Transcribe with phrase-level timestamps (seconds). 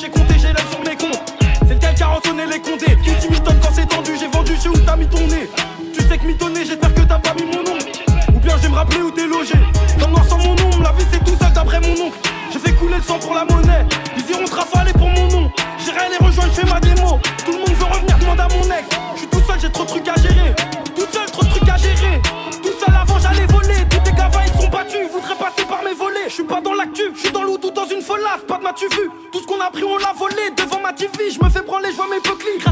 [0.00, 1.22] j'ai compté, j'ai l'air sur mes comptes.
[1.66, 2.96] C'est lequel qui a rançonné les condés.
[3.02, 5.48] Qui t'y m'étonne quand c'est tendu, j'ai vendu chez où t'as mis ton nez.
[5.94, 7.78] Tu sais que mitonné, j'espère que t'as pas mis mon nom.
[8.34, 9.54] Ou bien je vais me rappeler où t'es logé.
[9.98, 12.18] Dans le noir sans mon nom, la vie c'est tout seul d'après mon oncle.
[12.52, 13.86] J'ai fait couler le sang pour la monnaie.
[14.16, 15.50] Ils iront te rafaler pour mon nom.
[15.78, 17.18] J'irai les rejoindre, je fais ma démo.
[17.44, 18.88] Tout le monde veut revenir, demande à mon ex.
[19.14, 20.54] Je suis tout seul, j'ai trop de trucs à gérer.
[20.94, 22.20] Tout seul, trop de trucs à gérer.
[22.62, 23.84] Tout seul avant, j'allais voler.
[23.90, 25.00] Tous tes gavins, ils sont battus.
[25.02, 26.28] Ils voudraient passer par mes volets.
[26.28, 28.44] Je suis pas dans l'actu, je suis dans l'oudou, dans une folasse.
[28.46, 30.50] Pas de m'as-tu vu qu'on a pris, on l'a volé.
[30.56, 32.58] Devant ma TV, je me fais branler, je vois mes peuclis.
[32.58, 32.65] Grâce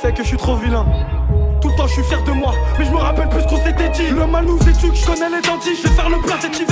[0.00, 0.86] sait que je suis trop vilain.
[1.60, 3.56] Tout le temps je suis fier de moi, mais je me rappelle plus ce qu'on
[3.56, 4.10] s'était dit.
[4.10, 5.74] Le mal nous étue, je connais les dentils.
[5.76, 6.67] Je vais faire le plein cet hiver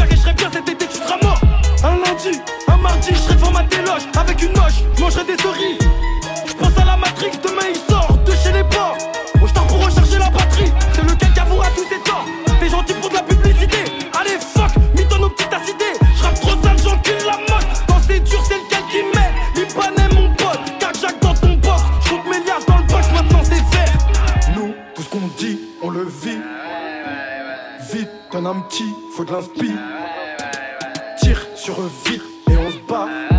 [32.05, 33.36] vite et on se bat.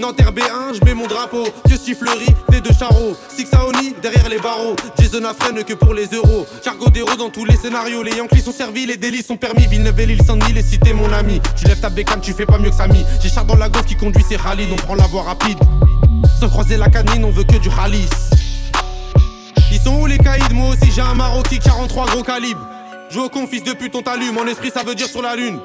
[0.00, 1.44] Nanterre B1, je mets mon drapeau.
[1.68, 3.14] Que sifflerie, des deux charros.
[3.28, 4.74] Six Aoni derrière les barreaux.
[4.98, 6.46] Jason a freine que pour les euros.
[6.64, 8.02] Chargot d'héros dans tous les scénarios.
[8.02, 9.66] Les Yankees sont servis, les délits sont permis.
[9.66, 11.38] Villeneuve et l'île Saint-Denis, les cités, mon ami.
[11.54, 13.04] Tu lèves ta bécane, tu fais pas mieux que Samy.
[13.22, 14.68] J'ai Char dans la gauche qui conduit ses rallyes.
[14.72, 15.58] On prend la voie rapide.
[16.40, 18.30] Sans croiser la canine, on veut que du ralice.
[19.70, 20.54] Ils sont où les caïds?
[20.54, 22.66] Moi aussi j'ai un Maroc 43 gros calibre.
[23.10, 24.34] Joue au con, fils de pute, on t'allume.
[24.34, 25.60] Mon esprit, ça veut dire sur la lune.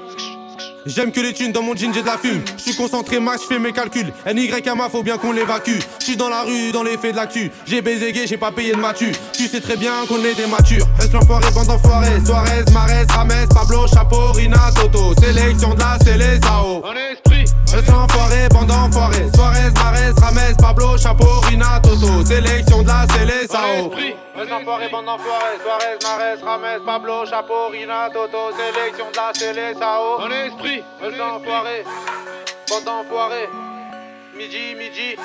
[0.86, 2.44] J'aime que les thunes, dans mon jean j'ai de la fume.
[2.58, 4.14] Je suis concentré max, je fais mes calculs.
[4.32, 5.80] NYMA, faut bien qu'on l'évacue.
[6.00, 7.52] Je suis dans la rue, dans les faits de l'actu.
[7.66, 9.12] J'ai baisé gay, j'ai pas payé de matu.
[9.34, 10.86] Tu sais très bien qu'on est des matures.
[11.00, 12.24] Reste l'enfoiré, bande d'enfoirés?
[12.24, 15.16] Suarez, Marès, Rames, Pablo, Chapeau, Rina, Toto.
[15.20, 16.84] Sélection de la Célésao.
[16.86, 19.26] En esprit, Reste l'enfoiré, bande d'enfoirés?
[19.34, 22.24] Suarez, Marès, Rames, Pablo, Chapeau, Rina, Toto.
[22.24, 23.92] Sélection de la Célésao.
[24.36, 25.58] Reste enfoiré, bande d'enfoirés.
[25.62, 28.52] Suarez, Marès, Rames, Pablo, Chapeau, Rina, Toto.
[28.52, 30.22] Sélection de la Célésao.
[30.22, 30.84] En esprit.
[31.02, 31.84] Reste enfoiré,
[32.70, 33.50] bande d'enfoirés.
[34.38, 35.16] Midi, midi.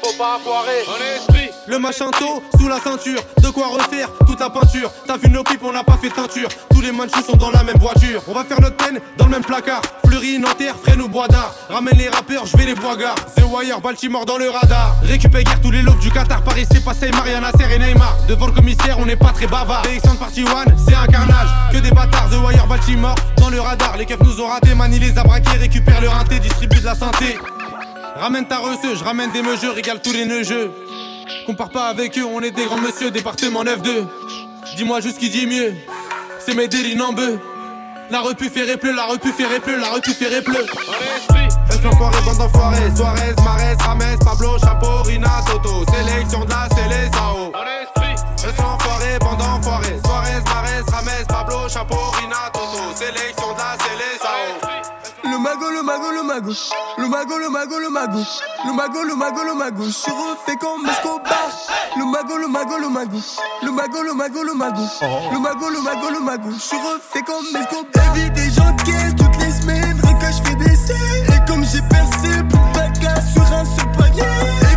[0.00, 0.82] Faut pas foirer.
[1.16, 1.50] Esprit.
[1.66, 4.92] Le machin tôt, sous la ceinture, de quoi refaire toute la peinture.
[5.08, 6.48] T'as vu nos pipes, on n'a pas fait teinture.
[6.70, 8.22] Tous les manchus sont dans la même voiture.
[8.28, 9.82] On va faire notre peine dans le même placard.
[10.06, 11.52] Fleury, Nanterre, freine ou bois d'art.
[11.68, 13.16] Ramène les rappeurs, je vais les bois-gars.
[13.36, 14.94] The Wire, Baltimore dans le radar.
[15.02, 16.42] Récupère guère tous les lobes du Qatar.
[16.44, 18.16] Paris, c'est passé Mariana, Serre et Neymar.
[18.28, 19.84] Devant le commissaire, on n'est pas très bavard.
[19.84, 21.48] Sélection de partie one, c'est un carnage.
[21.72, 23.96] Que des bâtards, The Wire, Baltimore dans le radar.
[23.96, 25.58] Les keufs nous ont raté, Mani les a braqués.
[25.58, 27.36] Récupère le rinté, distribue de la synthé.
[28.20, 30.72] Ramène ta receuse, je ramène des meugeux, régale tous les neugeux.
[31.46, 34.06] Compare pas avec eux, on est des grands monsieur, département 9-2.
[34.76, 35.74] Dis-moi juste qui dit mieux,
[36.44, 37.38] c'est mes délits en bœuf.
[38.10, 40.66] La repu fait pleu, la repu fait pleu, la repu fait pleu.
[41.70, 42.90] Reste l'enfoiré, bande d'enfoirés.
[42.96, 45.84] Suarez, Marès, Rames, Pablo, Chapeau, Rina, Toto.
[45.92, 47.52] Sélection de la Célésao.
[48.42, 50.00] Reste l'enfoiré, bande d'enfoirés.
[50.04, 52.96] Suarez, Marès, Rames, Pablo, Chapeau, Rina, Toto.
[52.96, 53.37] Sélection
[55.48, 56.52] mago, le mago, le mago.
[56.98, 58.18] Le mago, le mago, le mago.
[58.66, 59.84] Le mago, le mago, le mago.
[59.84, 61.50] Je suis refait comme Escobar.
[61.96, 63.18] Le mago, le mago, le mago.
[63.62, 64.82] Le mago, le mago, le mago.
[65.32, 66.50] Le mago, le mago, le mago.
[66.52, 68.16] Je suis refait comme Escobar.
[68.16, 68.76] Évite des gens
[69.16, 70.00] toutes les semaines.
[70.02, 71.34] Rien que je fais des.
[71.34, 74.67] Et comme j'ai percé, de vacances sur un seul panier.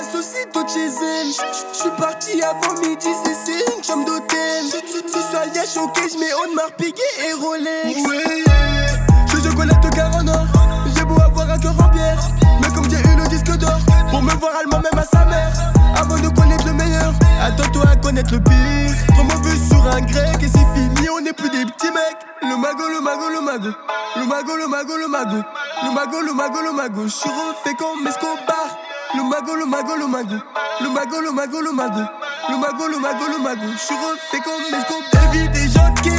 [0.00, 1.28] Aussitôt de chez elle.
[1.72, 4.64] Je suis parti avant midi, c'est une chambre d'hôtel.
[4.66, 8.08] Ce soir y'a choqué, je mets Audemars Piguet et Rolex.
[8.08, 8.44] Ouais,
[9.26, 10.46] je suis chocolate car en or.
[10.96, 12.18] J'ai beau avoir un cœur en pierre,
[12.60, 13.78] mais comme j'ai eu le disque d'or,
[14.10, 15.52] pour me voir allemand même à sa mère.
[15.96, 17.12] Avant de connaître le meilleur,
[17.42, 18.96] attends-toi à connaître le pire.
[19.14, 22.22] Trop mauvais sur un grec et c'est fini, on n'est plus des petits mecs.
[22.40, 23.68] Le mago, le mago, le mago.
[24.16, 25.36] Le mago, le mago, le mago.
[25.84, 27.02] Le mago, le mago, le mago.
[27.04, 28.78] Je suis refait comme Escobar.
[29.14, 30.36] Le mago, le mago, le mago.
[30.80, 32.00] Le mago, le mago, le mago.
[32.48, 33.66] Le mago, le mago, le mago.
[33.72, 35.52] Je suis refait comme Escobar.
[35.52, 36.10] Des gens qui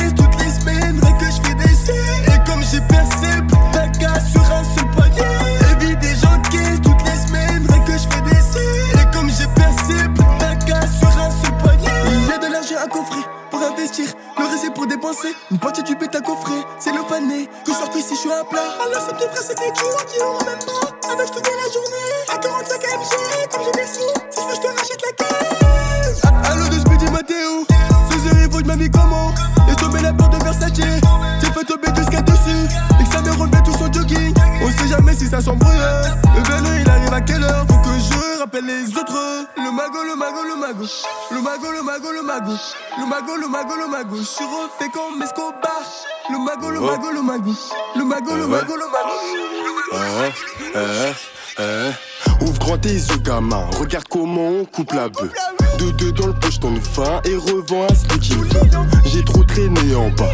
[12.64, 13.22] l'argent à coffrer
[13.52, 14.06] pour investir,
[14.38, 15.36] le reste pour dépenser.
[15.52, 17.48] Une partie du bête à coffrer, c'est le fané.
[17.66, 18.62] Que je sorte ici, je suis à plat.
[18.86, 21.12] Alors c'est tes frères, c'est des jours qui auront même pas.
[21.12, 24.00] Avec toute la journée, à 45 MG, comme j'ai des sous.
[24.32, 26.22] Si je veux, je te rachète la caisse.
[26.26, 27.66] Ah, Allo de Speedy Matteo,
[28.10, 29.32] ce soir il faut que je m'habille comment?
[29.70, 30.72] Et tomber la porte de Versace.
[30.74, 32.68] J'ai fait tomber sky dessus.
[33.00, 34.34] Et que ça me relevait tout son jogging.
[34.62, 35.76] On sait jamais si ça s'embrouille.
[36.36, 37.66] Le vélo il arrive à quelle heure?
[38.12, 39.46] Je rappelle les autres.
[39.58, 40.86] Le mago, le mago, le mago.
[41.32, 42.54] Le mago, le mago, le mago.
[42.98, 44.16] Le mago, le mago, le mago.
[44.18, 45.84] Je suis refait comme Escobar.
[46.30, 47.52] Le mago, le mago, le mago.
[47.96, 49.14] Le mago, le mago, le mago.
[51.60, 52.44] Eh.
[52.44, 53.66] Ouvre grand tes yeux, gamin.
[53.80, 55.32] Regarde comment on coupe la bœuf.
[55.80, 58.48] De deux dans le poche, t'en fin et revends à celui qui veut.
[59.06, 60.30] J'ai trop traîné en bas,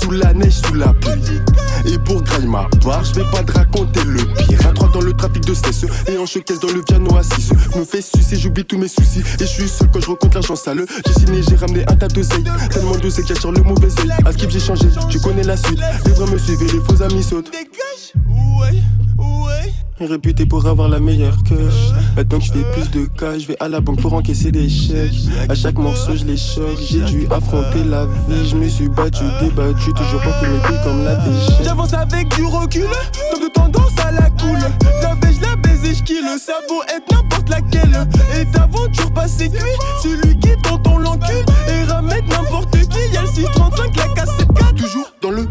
[0.00, 1.40] sous la neige, sous la pluie.
[1.86, 4.66] Et pour grailler ma part, je vais pas te raconter le pire.
[4.66, 7.76] À droite dans le trafic de cesse et en showcase dans le piano 6.
[7.76, 9.22] Me fais sucer, j'oublie tous mes soucis.
[9.40, 10.84] Et je suis seul quand je recompte l'argent sale.
[11.06, 12.44] J'ai signé, j'ai ramené un tas d'oseilles.
[12.70, 14.10] Tellement de qu'il y a sur le mauvais œil.
[14.24, 15.80] À skip, j'ai changé, tu connais la suite.
[16.04, 17.50] Les vrais me suivent et les faux amis sautent.
[17.52, 18.12] Dégage,
[18.60, 18.80] ouais.
[20.00, 21.92] Réputé pour avoir la meilleure cash.
[22.16, 24.68] Maintenant que je fais plus de cas, je vais à la banque pour encaisser des
[24.68, 25.14] chèques.
[25.48, 26.78] À chaque morceau, je les choque.
[26.80, 28.48] J'ai dû affronter la vie.
[28.48, 31.48] Je me suis battu, débattu, toujours porté mes couilles comme la vie.
[31.62, 32.88] J'avance avec du recul,
[33.30, 34.58] tant de tendance à la cool.
[35.00, 36.24] La baisse, la baise et j'kill.
[36.44, 38.08] Ça vaut être n'importe laquelle.
[38.36, 39.60] Et d'aventure passée cuit,
[40.02, 41.44] celui qui t'entend l'encul.
[41.68, 43.12] Et ramène n'importe qui.
[43.12, 44.74] Y'a le 635, la cassette 4.
[44.74, 45.48] Toujours dans le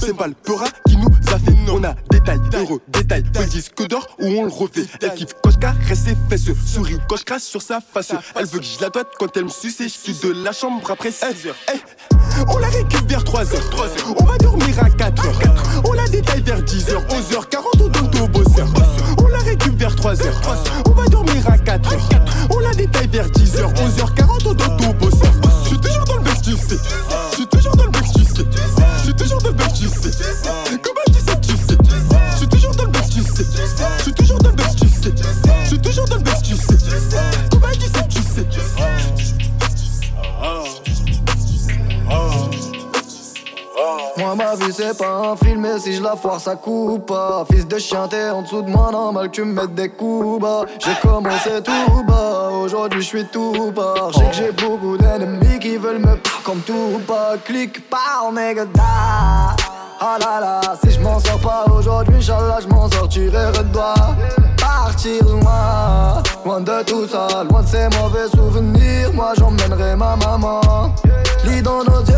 [0.00, 1.54] c'est pas le pera qui nous a fait.
[1.72, 3.22] On a détail, héros, détail.
[3.34, 4.86] Faut le disque d'or ou on le refait.
[5.02, 8.12] Elle kiffe je caresse ses fesses, je crache sur sa face.
[8.36, 10.52] Elle veut que je la doite quand elle me suce et je suis de la
[10.52, 11.56] chambre après 6 heures.
[11.72, 11.78] Eh,
[12.48, 14.14] On la récupère vers 3 heures.
[14.18, 15.82] On va dormir à 4 heures.
[15.84, 17.04] On la détaille vers 10 heures.
[17.08, 18.68] 11h40, on donne au bosseur.
[19.18, 20.40] On la récupère vers 3 heures.
[20.86, 22.08] On va dormir à 4 heures.
[22.50, 23.72] On la détaille vers 10 heures.
[23.72, 25.32] 11h40, on donne au bosseur.
[25.64, 26.78] Je suis toujours dans le tu sais.
[44.36, 47.44] Ma vie c'est pas un film et si je la foire ça coupe pas.
[47.50, 50.40] Fils de chien t'es en dessous de moi normal que tu me mettes des coups
[50.40, 50.62] bas.
[50.78, 53.94] J'ai commencé tout bas, aujourd'hui je suis tout bas.
[54.12, 58.30] Je sais que j'ai beaucoup d'ennemis qui veulent me p- comme tout bas Clique par
[58.32, 59.56] da
[60.00, 63.82] Ah là là, si je m'en sors pas aujourd'hui, Inch'Allah je m'en sortirai redoué
[64.58, 69.12] Partir loin, loin de tout ça, loin de ces mauvais souvenirs.
[69.12, 70.60] Moi j'emmènerai ma maman.
[71.44, 72.14] Lis dans nos yeux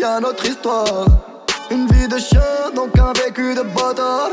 [0.00, 1.04] Y'a notre histoire.
[1.70, 2.40] Une vie de chien,
[2.74, 4.30] donc un vécu de bâtard.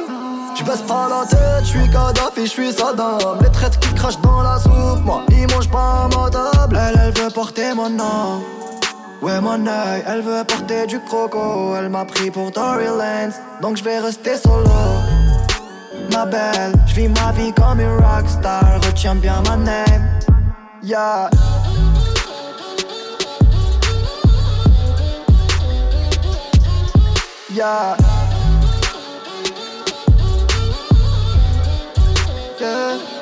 [0.56, 3.40] J'baisse pas la tête, j'suis Kadhafi, j'suis Saddam.
[3.42, 6.80] Les traites qui crachent dans la soupe, moi, ils mangent pas à ma table.
[6.80, 8.42] Elle, elle veut porter mon nom.
[9.22, 11.76] Ouais, mon œil, elle veut porter du croco.
[11.76, 14.72] Elle m'a pris pour Tory Lanez, donc j'vais rester solo.
[16.14, 18.80] Ma belle, j'vis ma vie comme une rockstar.
[18.86, 20.08] Retiens bien ma name.
[20.82, 21.30] Yeah.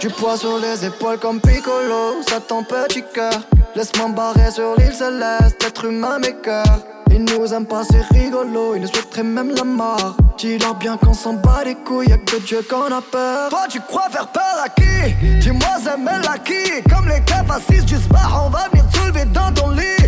[0.02, 3.32] Du poids sur les épaules comme Piccolo, ça ton petit cœur.
[3.76, 6.80] Laisse-moi barrer sur l'île céleste, être humain mes cœurs.
[7.12, 10.18] Ils nous aiment pas, c'est rigolo, ils nous souhaiteraient même la mort.
[10.38, 13.50] Dis-leur bien qu'on s'en bat les couilles, y'a que Dieu qu'on a peur.
[13.50, 15.40] Toi, tu crois faire peur à qui?
[15.40, 17.24] Dis-moi, mêle à qui Comme les
[17.54, 20.05] assises du spa, on va venir soulever dans ton lit.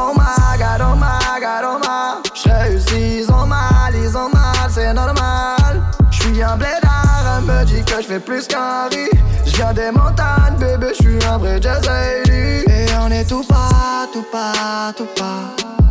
[0.00, 1.18] Oh my god, oh my
[1.64, 1.78] oh
[2.96, 5.82] ils ont mal, ils ont mal, c'est normal.
[6.10, 9.10] J'suis un blédard, elle me dit que j'fais plus qu'un riz.
[9.44, 11.82] J'viens des montagnes, bébé, j'suis un vrai jazz
[12.26, 15.42] Et on est tout pas, tout pas, tout pas.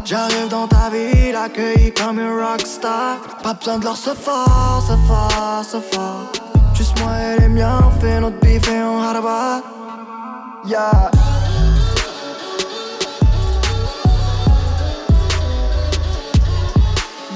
[0.06, 4.96] J'arrive dans ta ville, accueilli comme une rockstar Pas besoin de leur se fort, se
[5.06, 6.32] fort, se fort.
[6.74, 9.62] Juste moi et les miens, on fait notre bif et on haraba.
[10.66, 11.27] Yeah.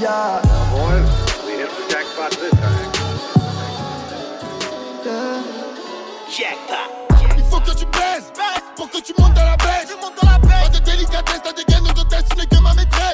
[0.01, 0.41] yeah.
[0.43, 1.10] Now boys,
[1.46, 2.91] we hit the jackpot this time.
[5.05, 5.43] Yeah.
[6.29, 6.89] Jackpot.
[7.38, 8.31] Il faut que tu baises,
[8.75, 9.88] pour que tu montes dans la baisse.
[9.88, 10.70] Tu montes dans la baisse.
[10.70, 13.11] Pas de délicatesse, t'as des gaines de tête, tu n'es que ma maîtresse.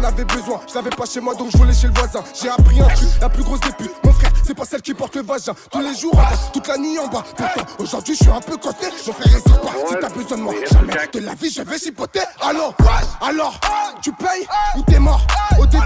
[0.00, 0.60] J'en avais besoin.
[0.68, 2.22] Je l'avais pas chez moi donc je volais chez le voisin.
[2.40, 3.92] J'ai appris un truc, la plus grosse des putes.
[4.04, 5.54] Mon frère, c'est pas celle qui porte le vagin.
[5.70, 7.24] Tous les jours en bas, toute la nuit en bas.
[7.36, 8.86] Pourtant, aujourd'hui je suis un peu coté.
[8.90, 9.68] Frère est sympa.
[9.88, 12.20] Si t'as besoin de moi, jamais de la vie je vais chipoter.
[12.40, 12.74] Alors,
[13.20, 13.58] alors,
[14.02, 15.26] tu payes ou t'es mort?
[15.58, 15.84] Au début,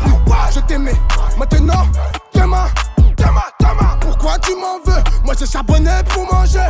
[0.54, 0.97] je t'aimais.
[1.37, 1.87] Maintenant,
[2.35, 2.66] demain,
[3.16, 3.42] demain,
[4.00, 5.02] Pourquoi tu m'en veux?
[5.25, 6.66] Moi j'ai charbonné pour manger.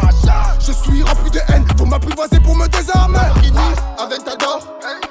[0.59, 1.67] Je suis rempli de haine.
[1.79, 3.19] Faut m'apprivoiser pour me désarmer.
[3.99, 4.61] Aventador.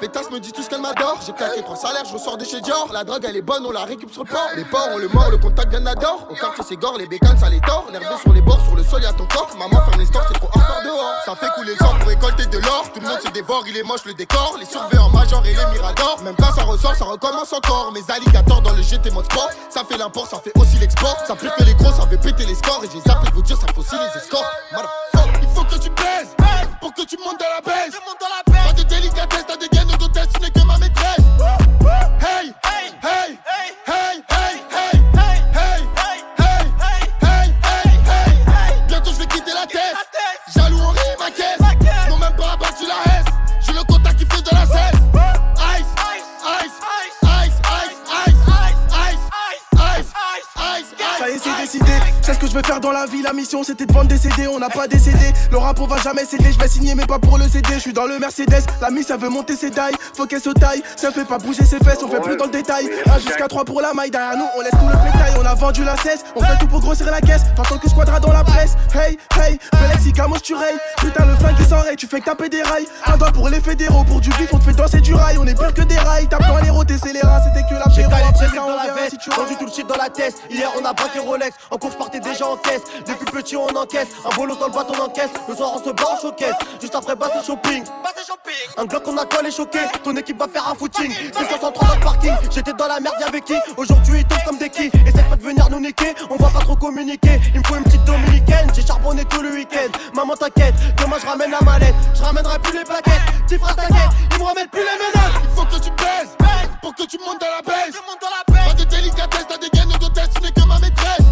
[0.00, 1.18] Pétasse me dit tout ce qu'elle m'adore.
[1.24, 2.88] J'ai claqué trois salaires, je ressors de chez Dior.
[2.92, 4.48] La drogue elle est bonne, on la récup sur le port.
[4.56, 6.26] Les porcs, on le mord, le contact d'un adore.
[6.30, 7.86] Au quartier c'est gore, les bécanes ça les tord.
[7.90, 9.48] Nerveux sur les bords, sur le sol y'a ton corps.
[9.58, 11.14] Maman ferme les stores, c'est trop hardcore dehors.
[11.24, 12.84] Ça fait couler le sang pour récolter de l'or.
[12.92, 14.56] Tout le monde se dévore, il est moche le décor.
[14.58, 16.20] Les surveillants major et les miradors.
[16.22, 17.92] Même quand ça ressort, ça recommence encore.
[17.92, 19.48] Mes alligators dans le GT mode sport.
[19.70, 21.16] Ça fait l'import, ça fait aussi l'export.
[21.26, 22.82] Ça pire que les gros, ça fait péter les scores.
[22.84, 24.44] Et j'ai zappé vous dire, ça aussi les escorts.
[24.72, 25.42] Motherfuck.
[25.42, 26.34] Il faut que tu baises
[26.80, 27.94] pour que tu montes dans la baisse.
[28.46, 31.24] Pas de délicatesse, t'as des gaines d'hôtesse, tu n'es que ma maîtresse.
[32.20, 33.38] Hey, hey, hey,
[52.84, 53.22] dans la vie.
[53.22, 54.46] La mission c'était de vendre des CD.
[54.46, 55.32] On n'a pas décédé.
[55.50, 56.52] Le rap on va jamais céder.
[56.52, 57.74] Je vais signer, mais pas pour le CD.
[57.74, 58.64] Je suis dans le Mercedes.
[58.80, 59.94] La miss elle veut monter ses dailles.
[60.14, 60.82] Faut qu'elle se taille.
[60.96, 62.02] Ça fait pas bouger ses fesses.
[62.04, 62.90] On fait plus dans le détail.
[63.06, 64.10] 1 jusqu'à 3 pour la maille.
[64.10, 65.32] Derrière nous, on laisse tout le pétail.
[65.40, 66.24] On a vendu la cesse.
[66.36, 67.42] On fait tout pour grossir la caisse.
[67.56, 68.76] T'entends que squadra dans la presse.
[68.94, 69.58] Hey, hey.
[69.72, 70.78] Belexi, Camos, tu rayes.
[70.98, 71.96] Putain, le flingue il s'enraye.
[71.96, 72.86] Tu fais que taper des rails.
[73.06, 74.04] Un doigt pour les fédéraux.
[74.04, 75.38] Pour du bif, on te fait danser du rail.
[75.38, 76.28] On est pire que des rails.
[76.28, 76.64] Tape dans les
[77.12, 77.40] les rats.
[77.44, 79.96] C'était que la J'ai ça, dans la veste, si tu vendu tout le shit dans
[79.96, 80.34] la tête.
[80.50, 82.82] Hier on a braqué Rolex, en course partait déjà en caisse.
[83.06, 85.30] Depuis petit on encaisse, un bolos dans le bâton encaisse.
[85.48, 87.84] Le soir on se bat en showcase, juste après basse shopping.
[88.76, 91.12] Un Glock on a collé choqué, ton équipe va faire un footing.
[91.12, 93.54] C'est 503 dans le parking, j'étais dans la merde avec qui?
[93.76, 96.60] Aujourd'hui ils tombent comme des qui Essaye pas de venir nous niquer, on va pas
[96.60, 97.40] trop communiquer.
[97.54, 99.90] Il me faut une petite dominicaine, j'ai charbonné tout le week-end.
[100.14, 103.22] Maman t'inquiète, demain je ramène la mallette, je ramènerai plus les plaquettes.
[103.46, 105.42] Petit frère t'inquiète, ils me remettent plus les menottes.
[105.44, 106.36] Il faut que tu baises
[106.82, 107.94] pour que tu montes dans la baisse.
[108.48, 111.24] Pas de délicatesse, t'as des gaines d'hôtesse, tu n'es que ma maîtresse.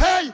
[0.00, 0.32] Hey,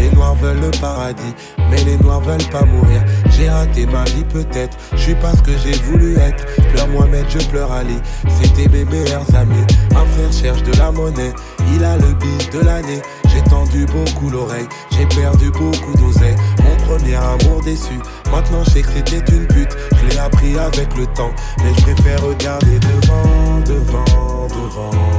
[0.00, 1.34] Les noirs veulent le paradis,
[1.70, 3.04] mais les noirs veulent pas mourir.
[3.30, 6.46] J'ai raté ma vie peut-être, je suis pas ce que j'ai voulu être.
[6.72, 7.98] Pleure Mohamed, je pleure Ali,
[8.40, 9.66] c'était mes meilleurs amis.
[9.94, 11.34] Un frère cherche de la monnaie,
[11.74, 13.02] il a le bis de l'année.
[13.28, 16.36] J'ai tendu beaucoup l'oreille, j'ai perdu beaucoup d'oseille.
[16.64, 18.00] Mon premier amour déçu,
[18.32, 19.76] maintenant je sais que c'était une pute.
[19.92, 24.04] Je l'ai appris avec le temps, mais je préfère regarder devant, devant,
[24.48, 25.09] devant, devant,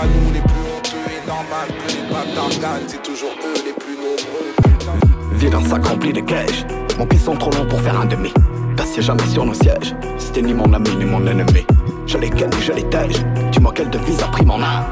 [0.00, 2.80] pas nous les plus honteux et normal que les bâtards.
[2.86, 5.68] C'est toujours eux les plus nombreux.
[5.68, 6.64] Sac rempli de cash.
[6.98, 8.32] Mon sont trop longs pour faire un demi.
[8.76, 9.94] T'assieds jamais sur nos sièges.
[10.18, 11.66] C'était ni mon ami ni mon ennemi.
[12.06, 13.16] Je les ken et je les tège.
[13.52, 14.86] Dis-moi quelle devise a pris mon âme.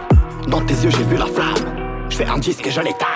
[0.46, 1.64] Dans tes yeux, j'ai vu la flamme.
[2.10, 3.06] Je fais un disque et je l'éteins.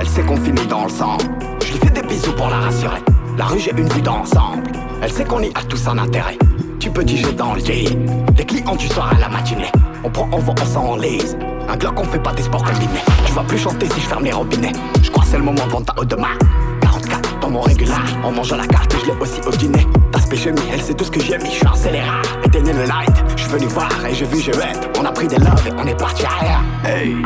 [0.00, 1.18] Elle sait qu'on finit dans le sang.
[1.64, 3.02] Je lui fais des bisous pour la rassurer.
[3.36, 4.72] La rue, j'ai une vue d'ensemble.
[5.02, 6.36] Elle sait qu'on y a tous un intérêt.
[6.80, 7.96] Tu peux diger dans le lit.
[8.36, 9.70] Les clients du soir à la matinée.
[10.04, 11.36] On prend, on va, on s'enlise.
[11.68, 13.02] Un glock, on fait pas des sports combinés.
[13.26, 14.72] Tu vas plus chanter si je ferme les robinets.
[15.02, 16.36] Je crois c'est le moment de vendre ta haute de main.
[16.80, 18.02] 44 dans mon régular.
[18.24, 19.86] On mange à la carte et je l'ai aussi au dîner.
[20.12, 21.46] T'as j'ai mis, elle sait tout ce que j'ai mis.
[21.50, 22.22] Je suis un scélérat.
[22.44, 23.24] Éteignez le light.
[23.36, 24.96] Je suis venu voir et j'ai vu, j'ai hâte.
[25.00, 26.62] On a pris des loves et on est parti arrière.
[26.84, 27.16] Hey.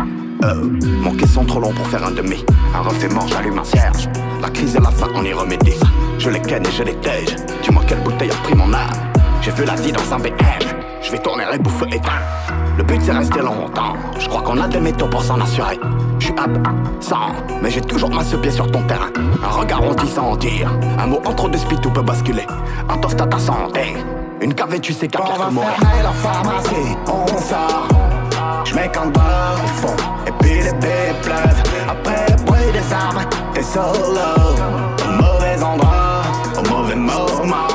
[0.44, 0.46] Oh,
[1.02, 2.44] mon caisson trop long pour faire un demi.
[2.74, 4.08] Un refait mort, j'allume un cierge.
[4.40, 5.78] La crise et la fin, on y remédie.
[6.18, 7.36] Je les ken et je les tège.
[7.62, 8.90] Dis-moi quelle bouteille a pris mon âme.
[9.40, 10.32] J'ai vu la vie dans un BM.
[11.02, 12.61] Je vais tourner les bouffes éteints.
[12.76, 13.94] Le but c'est rester longtemps.
[14.18, 15.78] Je crois qu'on a des métaux pour s'en assurer.
[16.18, 19.10] Je suis absent, mais j'ai toujours ma pied sur ton terrain.
[19.44, 20.70] Un regard on dit sans dire.
[20.98, 22.46] Un mot entre deux spits tout peut basculer.
[22.88, 23.94] Un toast à ta santé.
[24.40, 25.70] Une cave tu sais qu'à pire que mourir.
[26.02, 27.88] la pharmacie, on sort.
[28.64, 31.62] Je mets quand au fond, et puis les bébés pleuvent.
[31.88, 33.84] Après le bruit des armes, t'es solo.
[35.04, 36.22] Au mauvais endroit,
[36.58, 37.68] au mauvais moment.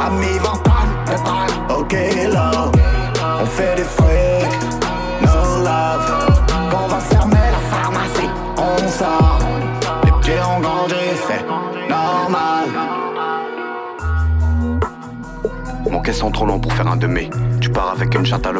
[0.00, 0.58] Amis vent
[1.06, 1.96] de train, ok
[16.12, 17.30] Caisson trop long pour faire un demi.
[17.62, 18.52] Tu pars avec une chatte à.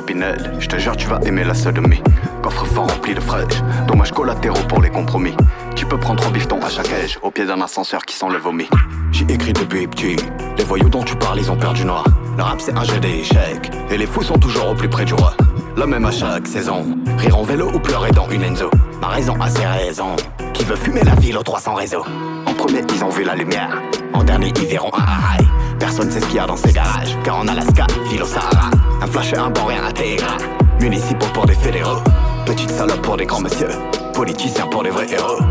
[0.59, 2.03] Je te jure, tu vas aimer la sodomie.
[2.43, 3.63] Coffre fort rempli de fraîches.
[3.87, 5.35] Dommages collatéraux pour les compromis.
[5.77, 7.19] Tu peux prendre trois bifetons à chaque âge.
[7.21, 8.71] Au pied d'un ascenseur qui sent le vomi.
[9.11, 10.17] J'ai écrit depuis petit.
[10.57, 12.07] Les voyous dont tu parles, ils ont perdu noir.
[12.39, 13.71] Le rap, c'est un jeu d'échecs.
[13.91, 15.35] Et les fous sont toujours au plus près du roi.
[15.77, 16.87] La même à chaque saison.
[17.19, 18.71] Rire en vélo ou pleurer dans une Enzo.
[19.03, 20.17] Ma raison a ses raisons.
[20.55, 22.07] Qui veut fumer la ville aux 300 réseaux?
[22.47, 23.79] En premier, ils ont vu la lumière.
[24.15, 25.52] En dernier, ils verront high.
[25.95, 27.19] Personne sait ce qu'il y a dans ces garages.
[27.23, 28.71] Car en Alaska, ville au Sahara.
[29.03, 30.39] Un flash et un bon rien intégral.
[30.81, 32.01] Municipaux pour des fédéraux.
[32.47, 33.69] Petite salope pour des grands messieurs.
[34.15, 35.43] Politiciens pour des vrais héros.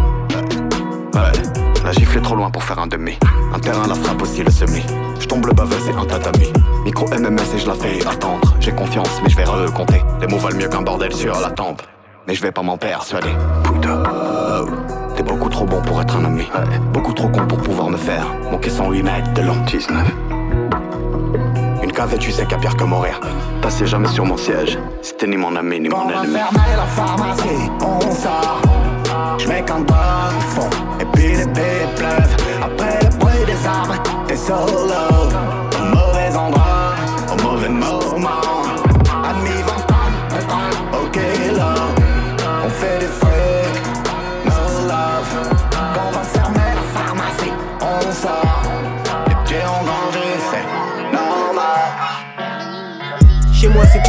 [1.14, 1.32] Ouais,
[1.86, 3.20] la gifle est trop loin pour faire un demi.
[3.54, 4.82] Un terrain, la frappe aussi le semi.
[5.20, 6.52] Je tombe le baveux, c'est un tatami.
[6.86, 8.56] Micro MMS et je la fais attendre.
[8.60, 10.02] J'ai confiance, mais je vais recompter.
[10.22, 11.84] Les mots valent mieux qu'un bordel sur la tempe.
[12.28, 13.36] Mais je vais pas m'en persuader.
[13.64, 14.02] Putain.
[15.16, 16.50] T'es beaucoup trop bon pour être un ami.
[16.94, 18.26] Beaucoup trop con pour pouvoir me faire.
[18.52, 19.58] Mon caisson 8 mètres de long.
[19.68, 19.98] 19.
[21.84, 23.20] Une cave tu sais qu'à pire que mourir.
[23.62, 24.78] Passez jamais sur mon siège.
[25.02, 26.34] C'était ni mon ami ni mon On va ennemi.
[26.36, 28.62] fermer la pharmacie, on sort.
[29.38, 30.70] Je mets quand au fond,
[31.00, 32.36] et puis les bébés pleuvent.
[32.64, 33.96] Après le bruit des armes,
[34.28, 34.62] t'es solo.
[34.62, 36.81] Au mauvais endroit,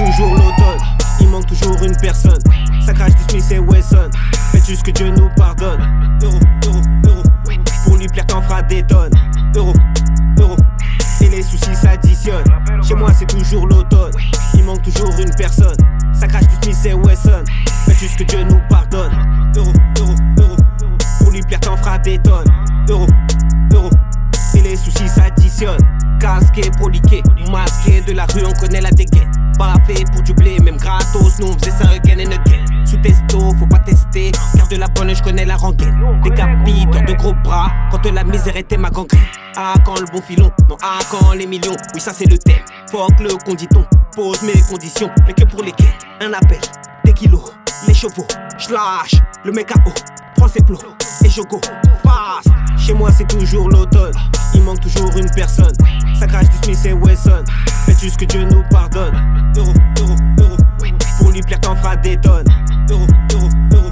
[0.07, 0.79] toujours l'automne,
[1.21, 2.39] il manque toujours une personne.
[2.85, 4.11] Ça crache du Smith et Wesson.
[4.51, 5.81] Faites juste que Dieu nous pardonne.
[6.23, 7.23] Euro, euro, euro.
[7.85, 9.13] Pour lui plaire, t'en feras des tonnes.
[9.57, 9.73] Euro,
[10.39, 10.57] euro.
[11.21, 12.45] Et les soucis s'additionnent.
[12.83, 14.13] Chez moi c'est toujours l'automne,
[14.55, 15.77] il manque toujours une personne.
[16.13, 17.45] Ça crache du Smith et Wesson.
[17.87, 19.13] Faites juste que Dieu nous pardonne.
[19.57, 20.57] Euro, euro, euro.
[21.21, 22.51] Pour lui plaire, t'en feras des tonnes.
[22.89, 23.07] Euro,
[23.73, 23.91] euro.
[24.55, 25.87] Et les soucis s'additionnent.
[26.21, 29.31] Casqué, proliqué, masqué de la rue, on connaît la dégaine.
[30.13, 32.65] Pour du blé, même gratos, nous on faisait ça again and again.
[32.85, 35.97] Sous testo, faut pas tester, car de la bonne, je connais la rengaine.
[36.25, 39.21] Décapiteur de gros bras, quand la misère était ma gangrène.
[39.57, 42.57] Ah, quand le bon filon, non, ah, quand les millions, oui, ça c'est le thème.
[42.91, 43.85] Fuck le conditon,
[44.17, 46.61] pose mes conditions, mais que pour lesquelles Un appel,
[47.05, 47.53] des kilos,
[47.87, 48.27] les chevaux,
[48.59, 49.93] j'lâche, le mec à eau,
[50.37, 50.79] prends ses plots,
[51.25, 51.61] et je go,
[52.03, 52.49] fast.
[52.79, 54.15] Chez moi c'est toujours l'automne,
[54.55, 55.73] il manque toujours une personne.
[56.19, 57.45] Ça crache du Smith et Wesson,
[57.87, 59.15] faites juste que Dieu nous pardonne.
[59.57, 60.57] Euro, euro, euro,
[61.19, 62.49] pour lui plaire t'en feras des tonnes.
[62.91, 63.91] Euro, euro, euro,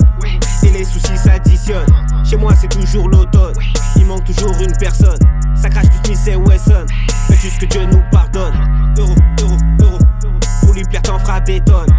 [0.62, 1.86] et les soucis s'additionnent.
[2.24, 3.54] Chez moi c'est toujours l'automne,
[3.96, 5.18] il manque toujours une personne.
[5.54, 6.86] Ça crache du Smith et Wesson,
[7.28, 8.54] faites juste que Dieu nous pardonne.
[8.98, 9.98] Euro, euro,
[10.62, 11.90] pour lui plaire t'en feras des tonnes.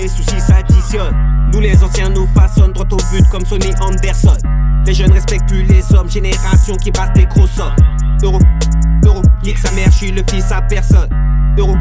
[0.00, 1.50] Les soucis s'additionnent.
[1.52, 4.36] Nous les anciens nous façonnent droit au but comme Sonny Anderson.
[4.86, 7.74] Les jeunes respectent plus les hommes, génération qui passe des gros sommes.
[8.22, 8.38] Euro,
[9.04, 9.22] euro.
[9.44, 11.08] Nique sa mère, je suis le fils à personne.
[11.58, 11.74] Euro,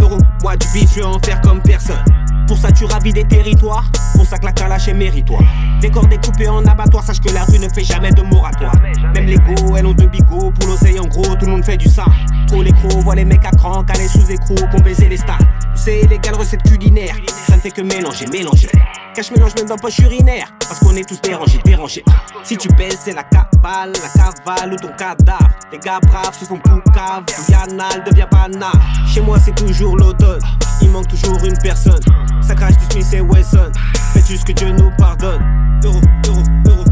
[0.00, 0.18] euro.
[0.42, 2.04] Moi du beat, je vais en faire comme personne.
[2.46, 3.90] Pour ça, tu ravis des territoires.
[4.14, 5.42] Pour ça que la calache est méritoire.
[5.80, 8.74] Décor découpé en abattoir, sache que la rue ne fait jamais de moratoire.
[9.14, 10.50] Même les go, elles ont deux bigots.
[10.50, 12.04] Pour l'oseille, en gros, tout le monde fait du ça.
[12.46, 15.38] Trop les crocs, voit les mecs à cran, calés sous écrou, qu'on baiser les stars.
[15.86, 17.16] Les gales recettes culinaires,
[17.48, 18.68] ça ne fait que mélanger, mélanger.
[19.14, 22.04] Cache mélange même dans poche urinaire, parce qu'on est tous dérangés, dérangés.
[22.44, 25.48] Si tu pèses, c'est la cabale, la cavale ou ton cadavre.
[25.72, 28.70] Les gars braves se font poucave, Yanal devient banal.
[29.12, 30.40] Chez moi, c'est toujours l'automne,
[30.82, 32.00] il manque toujours une personne.
[32.46, 33.70] Ça crache du Smith et Wesson,
[34.12, 35.42] faites juste que Dieu nous pardonne.
[35.84, 36.84] Euro, euro, euro,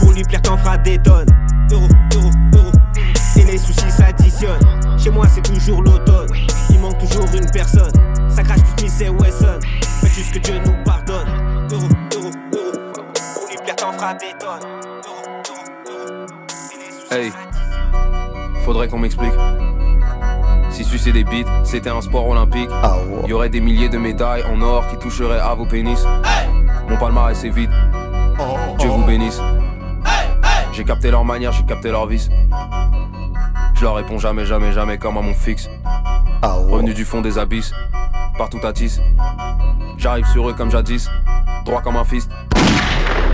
[0.00, 1.28] pour lui plaire, t'en feras des tonnes.
[1.70, 2.72] Euro, euro, euro,
[3.36, 4.98] et les soucis s'additionnent.
[4.98, 6.28] Chez moi, c'est toujours l'automne,
[6.70, 7.92] il manque toujours une personne.
[8.28, 9.58] Ça crache du Smith et Wesson,
[10.00, 11.28] faites juste que Dieu nous pardonne.
[11.70, 12.72] Euro, euro, euro,
[13.34, 14.66] pour lui plaire, t'en feras des tonnes.
[17.10, 17.32] Hey,
[18.64, 19.32] faudrait qu'on m'explique.
[20.96, 22.70] Si sucer des bites, c'était un sport olympique.
[23.26, 26.02] Y aurait des milliers de médailles en or qui toucheraient à vos pénis.
[26.88, 27.70] Mon palmarès est vide.
[28.78, 29.38] Dieu vous bénisse.
[30.72, 32.30] J'ai capté leur manière, j'ai capté leur vice.
[33.74, 35.68] Je leur réponds jamais, jamais, jamais comme à mon fixe.
[36.42, 37.74] Revenu du fond des abysses,
[38.38, 39.02] partout à 10.
[39.98, 41.10] J'arrive sur eux comme jadis,
[41.66, 42.30] droit comme un fist.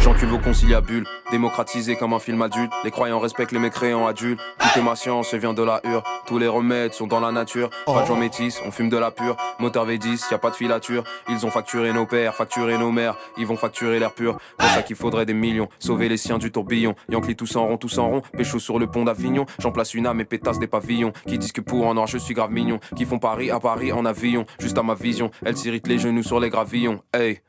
[0.03, 2.73] J'encule vos conciliabules, démocratisé comme un film adulte.
[2.83, 4.41] Les croyants respectent les mécréants adultes.
[4.59, 6.03] Toute ma science vient de la hure.
[6.27, 7.71] Tous les remèdes sont dans la nature.
[7.87, 9.37] Pas de gens métis, on fume de la pure.
[9.61, 11.05] Moteur V10, y a pas de filature.
[11.29, 13.15] Ils ont facturé nos pères, facturé nos mères.
[13.39, 14.39] Ils vont facturer l'air pur.
[14.59, 15.69] Pour ça qu'il faudrait des millions.
[15.79, 16.97] Sauver les siens du tourbillon.
[17.09, 18.23] Yankee tous en rond, tous en rond.
[18.37, 19.47] Pécho sur le pont d'Avignon.
[19.61, 21.13] J'en place une âme et pétasse des pavillons.
[21.29, 22.81] Qui disent que pour en or je suis grave mignon.
[22.97, 24.47] Qui font Paris à Paris en avion.
[24.59, 25.31] Juste à ma vision.
[25.47, 27.03] Elle s'irrite les genoux sur les gravillons.
[27.15, 27.41] Hey.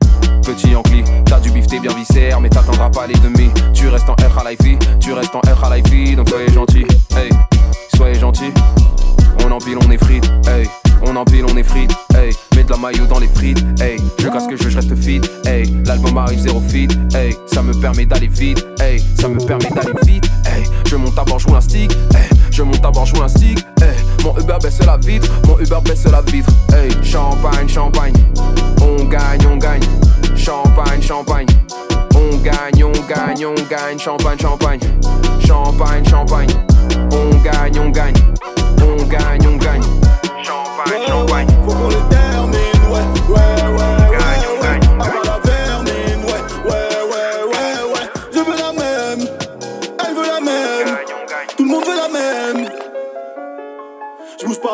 [0.45, 3.49] Petit Yankee, t'as du bif, t'es bien viscère, mais t'atteindras pas les demi.
[3.73, 6.85] Tu restes en R à life, tu restes en R à life, donc soyez gentil,
[7.15, 7.29] hey,
[7.95, 8.51] soyez gentil.
[9.45, 10.69] On empile, on est frites, hey,
[11.05, 14.27] on empile, on est frites, hey, mets de la maillot dans les frites, hey, je
[14.27, 18.05] casse que je, je reste fit, hey, l'album arrive zéro fit, hey, ça me permet
[18.05, 21.57] d'aller vite, hey, ça me permet d'aller vite, hey, je monte à bord, je roule
[21.57, 24.85] un stick, hey, je monte à bord, je roule un stick, hey, mon Uber baisse
[24.85, 28.13] la vitre, mon Uber baisse la vitre, hey, champagne, champagne,
[28.81, 29.81] on gagne, on gagne.
[30.35, 31.47] Champagne, champagne.
[32.33, 33.99] On gagne, on gagne, on gagne.
[33.99, 34.79] Champagne, champagne.
[35.45, 36.49] Champagne, champagne.
[37.11, 38.15] On gagne, on gagne.
[38.81, 40.02] On gagne, on gagne.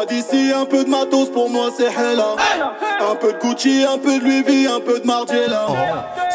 [0.09, 2.35] D'ici, un peu de matos pour moi c'est Hella.
[3.09, 5.67] Un peu de Gucci, un peu de Louis V, un peu de Margiela.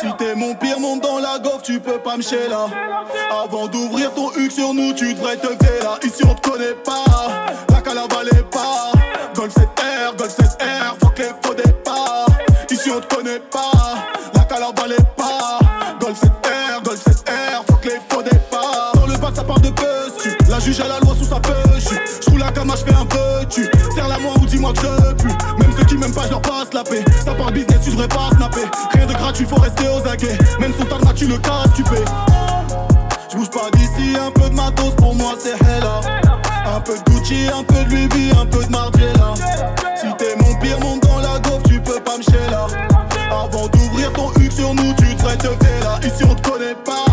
[0.00, 2.66] Si t'es mon pire monde dans la gaufre, tu peux pas me là.
[3.44, 5.98] Avant d'ouvrir ton huc sur nous, tu devrais te là.
[6.02, 7.04] Ici on te connaît pas,
[7.70, 8.92] la calavalait pas.
[9.34, 12.26] Golf 7R, Golf 7R, fuck les faux départs.
[12.70, 13.72] Ici on te connaît pas,
[14.34, 15.58] la calavalait pas.
[16.00, 18.92] Golf 7R, Golf 7R, fuck les faux départs.
[18.94, 21.40] Dans le bac ça part de buzz, tu la juge à la loi sous sa
[21.40, 21.73] peuche.
[22.76, 23.62] Je fais un peu, tu
[23.94, 25.28] serre la moi ou dis-moi que je pue.
[25.58, 27.04] Même ceux qui m'aiment pas, je leur passe la paix.
[27.24, 28.64] Ça part business, tu devrais pas snapper.
[28.92, 30.36] Rien de gratuit, faut rester aux aguets.
[30.58, 32.04] Même son tarma, tu le casses, tu paies.
[33.30, 36.00] Je bouge pas d'ici, un peu de matos pour moi c'est Hella.
[36.74, 39.34] Un peu de Gucci, un peu de Louis V, un peu de Margiela.
[39.96, 42.66] Si t'es mon pire monde dans la gaufre, tu peux pas me là.
[43.30, 46.00] Avant d'ouvrir ton huc sur nous, tu traites là.
[46.02, 47.04] Ici on te connaît pas,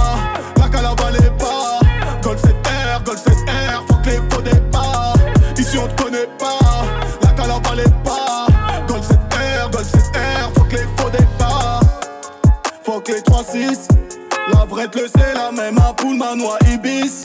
[14.81, 17.23] la vraie te le sait, la même à poule, manoir, Ibis.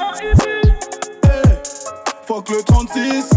[1.24, 1.58] Hey,
[2.26, 3.30] Fuck le 36,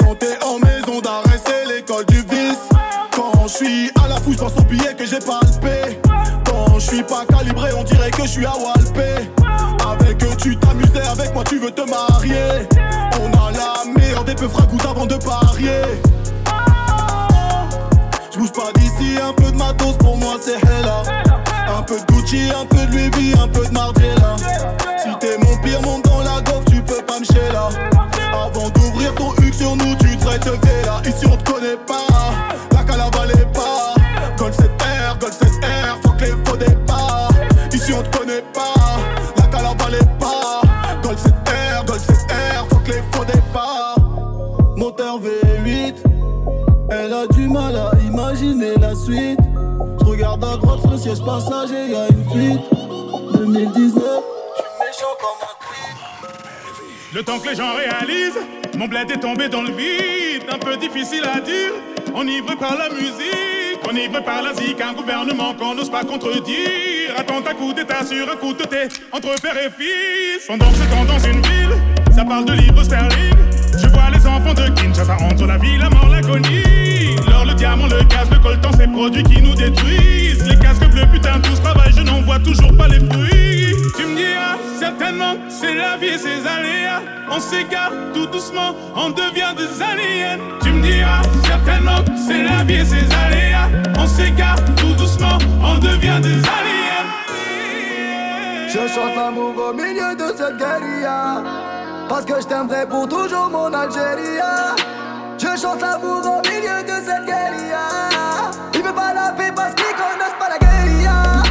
[0.00, 2.68] quand t'es en maison d'arrêt, c'est l'école du vice.
[3.14, 6.00] Quand je suis à la fouille, je pense au billet que j'ai palpé.
[6.46, 9.30] Quand je suis pas calibré, on dirait que je suis à Walpé.
[9.86, 12.66] Avec eux, tu t'amusais, avec moi, tu veux te marier.
[13.20, 15.82] On a la meilleure des peu fragouttes avant de parier.
[18.32, 21.21] Je bouge pas d'ici, un peu de matos pour moi c'est Hella.
[22.34, 24.36] Un peu de Gucci, un peu de Louis un peu de Margiela.
[24.96, 27.68] Si t'es mon pire monde dans la gaufre, tu peux pas me là.
[28.32, 31.02] Avant d'ouvrir ton huc sur nous, tu traites là.
[31.04, 32.06] Ici on te connaît pas,
[51.02, 52.62] siège passager, y a une fuite.
[53.34, 54.04] 2019,
[54.56, 58.38] je méchant comme un Le temps que les gens réalisent
[58.76, 61.72] Mon bled est tombé dans le vide, un peu difficile à dire.
[62.14, 67.10] Enivré par la musique, enivré par la zik, un gouvernement qu'on n'ose pas contredire.
[67.16, 70.46] Attends un coup d'état sur un coup de thé, entre père et fils.
[70.46, 73.34] Pendant que c'est dans une ville, ça parle de livres sterling.
[73.72, 76.91] Je vois les enfants de Kinshasa entre la vie, la mort, l'agonie.
[77.52, 80.48] Le diamant, le gaz, le coltan, ces produits qui nous détruisent.
[80.48, 83.74] Les casques bleus, putain, tout ce travail, je n'en vois toujours pas les fruits.
[83.96, 87.02] Tu me diras, certainement, c'est la vie et ses aléas.
[87.30, 90.38] On s'égare tout doucement, on devient des aliens.
[90.62, 93.68] Tu me diras, certainement, c'est la vie et ses aléas.
[93.98, 96.82] On s'égare tout doucement, on devient des aliens.
[98.68, 101.42] Je chante l'amour au milieu de cette guérilla.
[102.08, 104.40] Parce que je t'aimerai pour toujours mon Algérie.
[105.42, 107.88] Je chante l'amour au milieu de cette guérilla.
[108.74, 111.42] Il veut pas la paix parce qu'ils connaissent pas la guérilla.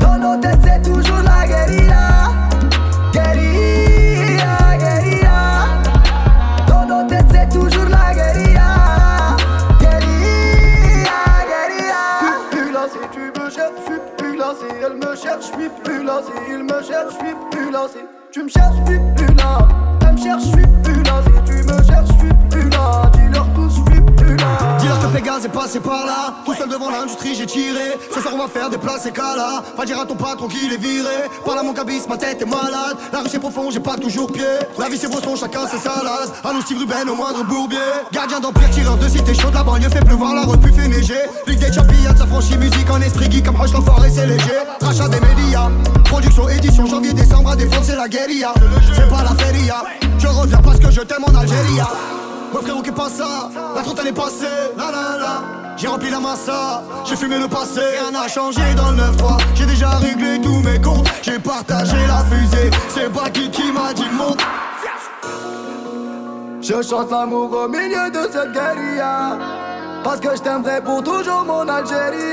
[0.00, 2.32] Dans nos têtes, c'est toujours la guérilla.
[3.12, 5.66] Guérilla, guérilla.
[6.66, 9.36] Dans nos têtes, c'est toujours la guérilla.
[9.80, 12.04] Guérilla, guérilla.
[12.50, 15.60] Plus là si tu me cherches, je suis plus là si elle me cherche, je
[15.60, 17.98] suis plus là si il me cherche, je suis plus là si
[18.32, 19.68] tu me cherches, je suis plus là.
[20.00, 20.85] Elle me cherche, je suis plus là
[25.16, 26.34] Dis-leur que Pégase est passé par là.
[26.44, 27.98] Tout seul devant l'industrie, j'ai tiré.
[28.14, 29.62] Ce soir, on va faire des places et cala.
[29.76, 31.28] Va dire à ton patron qu'il est viré.
[31.44, 32.96] Par là, mon cabis, ma tête est malade.
[33.12, 34.44] La rue, c'est profond, j'ai pas toujours pied.
[34.78, 36.32] La vie, c'est beau son, chacun ses salades.
[36.44, 37.78] Allons, Steve Ruben, au moindre bourbier.
[38.12, 39.54] Gardien d'empire, tireur de cité chaude.
[39.54, 41.14] La banlieue fait pleuvoir, la repu fait neiger.
[41.46, 43.46] Ligue des champions, ça franchit musique en esprit geek.
[43.46, 44.60] Comme Roche, l'enfoiré, c'est léger.
[44.80, 45.70] Rachat des médias.
[46.04, 48.52] Production, édition, janvier, décembre, à défendre, c'est la guérilla.
[48.94, 49.84] C'est pas la feria.
[50.18, 51.80] Je reviens parce que je t'aime en Algérie.
[52.56, 54.46] Mon frérot qui passe ça, la trentaine est passée,
[54.78, 55.42] la la la.
[55.76, 59.36] J'ai rempli la massa, j'ai fumé le passé, rien n'a changé dans le 9-3.
[59.54, 62.70] J'ai déjà réglé tous mes comptes, j'ai partagé la fusée.
[62.88, 64.40] C'est pas qui qui m'a dit monte.
[66.62, 69.36] Je chante l'amour au milieu de cette guérilla.
[70.02, 72.32] Parce que je t'aimerai pour toujours mon Algérie.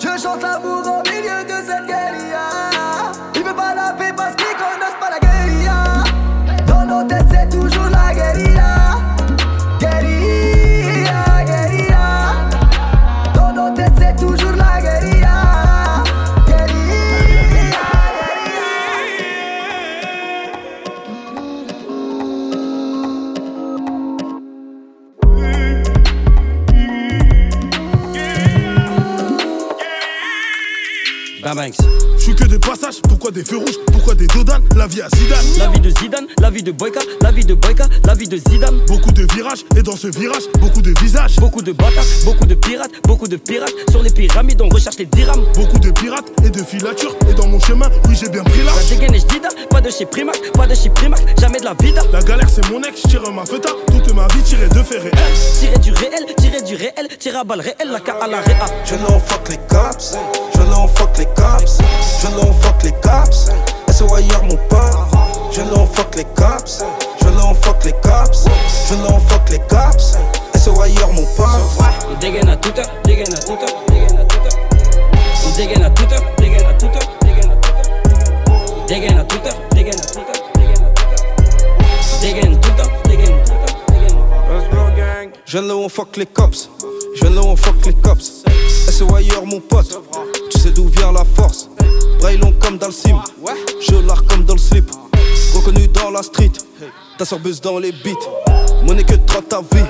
[0.00, 2.21] Je chante l'amour au milieu de cette guérilla.
[31.54, 31.76] Banks.
[32.16, 35.08] Je suis que des passages, pourquoi des feux rouges, pourquoi des dodanes, la vie à
[35.14, 35.44] Zidane.
[35.58, 38.36] La vie de Zidane, la vie de Boyka, la vie de Boyka, la vie de
[38.36, 38.80] Zidane.
[38.86, 41.36] Beaucoup de virages, et dans ce virage, beaucoup de visages.
[41.36, 43.72] Beaucoup de bâtards, beaucoup de pirates, beaucoup de pirates.
[43.90, 45.44] Sur les pyramides, on recherche les dirhams.
[45.54, 47.16] Beaucoup de pirates et de filatures,
[47.72, 48.88] chemin, oui j'ai bien pris La large.
[48.90, 52.02] dégaine est jdida, pas de chez Primac, pas de chez Primac, jamais de la vida.
[52.12, 54.98] La galère c'est mon ex, je tire ma feta, toute ma vie tirée de fait
[54.98, 55.12] réel.
[55.58, 58.66] Tirer du réel, tirer du réel, tirer à balle réel, la K à la réa.
[58.84, 60.18] Je l'en fuck les cops,
[60.54, 61.78] je l'en fuck les cops,
[62.20, 63.50] je l'en fuck les cops.
[63.90, 64.80] SOIR mon pote,
[65.52, 66.84] je l'en fuck les cops,
[67.22, 68.44] je l'en fuck les cops,
[68.88, 70.18] je l'en fuck les cops.
[70.62, 71.46] SOIR mon pote.
[72.10, 74.60] On dégaine à toute heure, dégaine à toute heure, dégaine à toute heure.
[75.46, 77.11] On dégaine à toute heure, dégaine à toute heure,
[78.92, 82.20] Dégaine à toute heure, dégaine à toute heure, à toute heure.
[82.20, 85.32] Dégaine tout temps, dégaine tout temps, dégaine.
[85.46, 86.68] Je viens là où on fuck les cops,
[87.14, 88.44] je viens là où on fuck les cops.
[88.90, 89.98] SOIR mon pote,
[90.50, 91.70] tu sais d'où vient la force.
[92.20, 93.18] Braille long comme dans le sim,
[93.80, 94.90] je l'art comme dans le slip.
[95.54, 96.52] Reconnu dans la street,
[97.16, 98.12] ta sorbeuse dans les beats.
[98.82, 99.86] Monnaie que trop ta vie.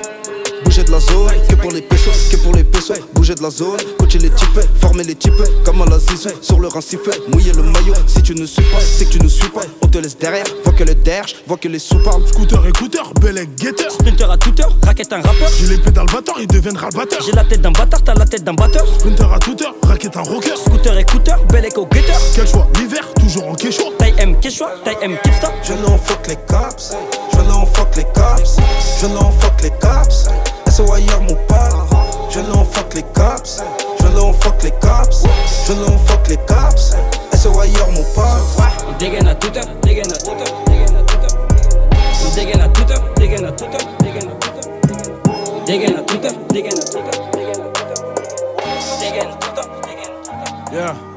[0.73, 2.97] Bouger de la zone, que pour les pesos, que pour les pesos.
[3.13, 6.59] Bouger de la zone, coacher les types, former les types, comme à la zizou, sur
[6.59, 7.93] le rincifet, mouiller le maillot.
[8.07, 9.61] Si tu ne suis pas, c'est que tu ne suis pas.
[9.83, 12.27] On te laisse derrière, vois que le derge, vois que les sous-parles.
[12.27, 13.91] Scooter, écouteur, bel guetteur.
[13.91, 15.51] Sprinter à toute heure, raquette un rappeur.
[15.59, 17.21] J'ai les pédales batteur, il deviendra le batteur.
[17.23, 18.87] J'ai la tête d'un bâtard, t'as la tête d'un batteur.
[18.97, 20.57] Sprinter à toute heure, raquette un rocker.
[20.57, 22.19] Scooter écouteur, bel écho guetteur.
[22.33, 23.91] Quel choix, l'hiver, toujours en quechua.
[23.99, 25.51] Taille M quechua, taille M kipsta.
[25.61, 26.93] Je l'en fuck les cops,
[27.31, 28.57] je l'en fuck les cops,
[28.99, 30.29] je l'en fuck les cops.
[30.73, 33.61] SOIR mon pote, je l'en fuck les cops,
[34.01, 35.23] je l'en fuck les cops,
[35.67, 36.95] je l'en fuck les cops.
[37.35, 38.25] SOIR mon pote.
[38.89, 41.47] On dégaine à toute heure, dégaine à toute heure, dégaine à toute heure.
[42.25, 45.63] On dégaine à toute heure, dégaine à toute heure, dégaine à heure.
[45.67, 48.15] Dégaine à toute heure, dégaine à toute heure, dégaine à toute heure.
[48.99, 50.73] Dégaine tout le temps, dégaine tout le temps.
[50.73, 51.12] Yeah.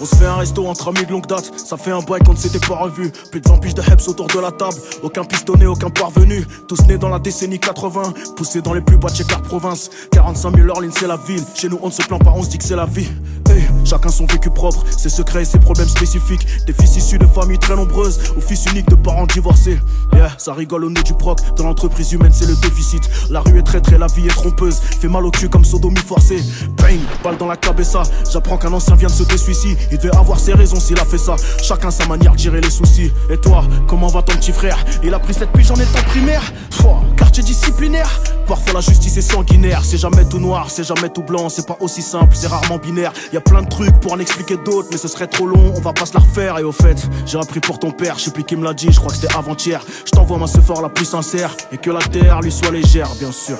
[0.00, 1.50] On se fait un resto entre amis de longue date.
[1.56, 3.10] Ça fait un bail qu'on ne s'était pas revu.
[3.32, 4.76] Plus de 20 piges de heps autour de la table.
[5.02, 6.46] Aucun pistonné, aucun parvenu.
[6.68, 8.14] Tous nés dans la décennie 80.
[8.36, 9.90] Poussés dans les plus bas de chez Province.
[10.12, 11.42] 45 000 Orlines, c'est la ville.
[11.54, 13.08] Chez nous, on ne se plaint pas, on se dit que c'est la vie.
[13.50, 16.46] Hey, chacun son vécu propre, ses secrets et ses problèmes spécifiques.
[16.66, 18.20] Des fils issus de familles très nombreuses.
[18.36, 19.80] Ou fils uniques de parents divorcés.
[20.12, 21.38] Yeah, ça rigole au nez du proc.
[21.56, 23.02] Dans l'entreprise humaine, c'est le déficit.
[23.30, 24.76] La rue est très très, la vie est trompeuse.
[24.76, 26.40] Fait mal au cul comme sodomie forcée.
[26.76, 28.02] Bang, balle dans la cabessa.
[28.30, 29.76] J'apprends qu'un ancien vient de se suicide.
[29.90, 31.36] Il devait avoir ses raisons s'il a fait ça.
[31.62, 33.12] Chacun sa manière de gérer les soucis.
[33.30, 34.78] Et toi, comment va ton petit frère?
[35.02, 36.42] Il a pris cette pige en étant primaire.
[36.78, 38.08] Pouah, quartier disciplinaire.
[38.46, 39.82] Parfois la justice est sanguinaire.
[39.84, 41.48] C'est jamais tout noir, c'est jamais tout blanc.
[41.48, 43.12] C'est pas aussi simple, c'est rarement binaire.
[43.32, 45.72] Y a plein de trucs pour en expliquer d'autres, mais ce serait trop long.
[45.76, 46.58] On va pas se la refaire.
[46.58, 48.18] Et au fait, j'ai appris pour ton père.
[48.18, 49.84] Je sais plus qui me l'a dit, je crois que c'était avant-hier.
[50.04, 51.54] Je t'envoie ma fort la plus sincère.
[51.72, 53.58] Et que la terre lui soit légère, bien sûr.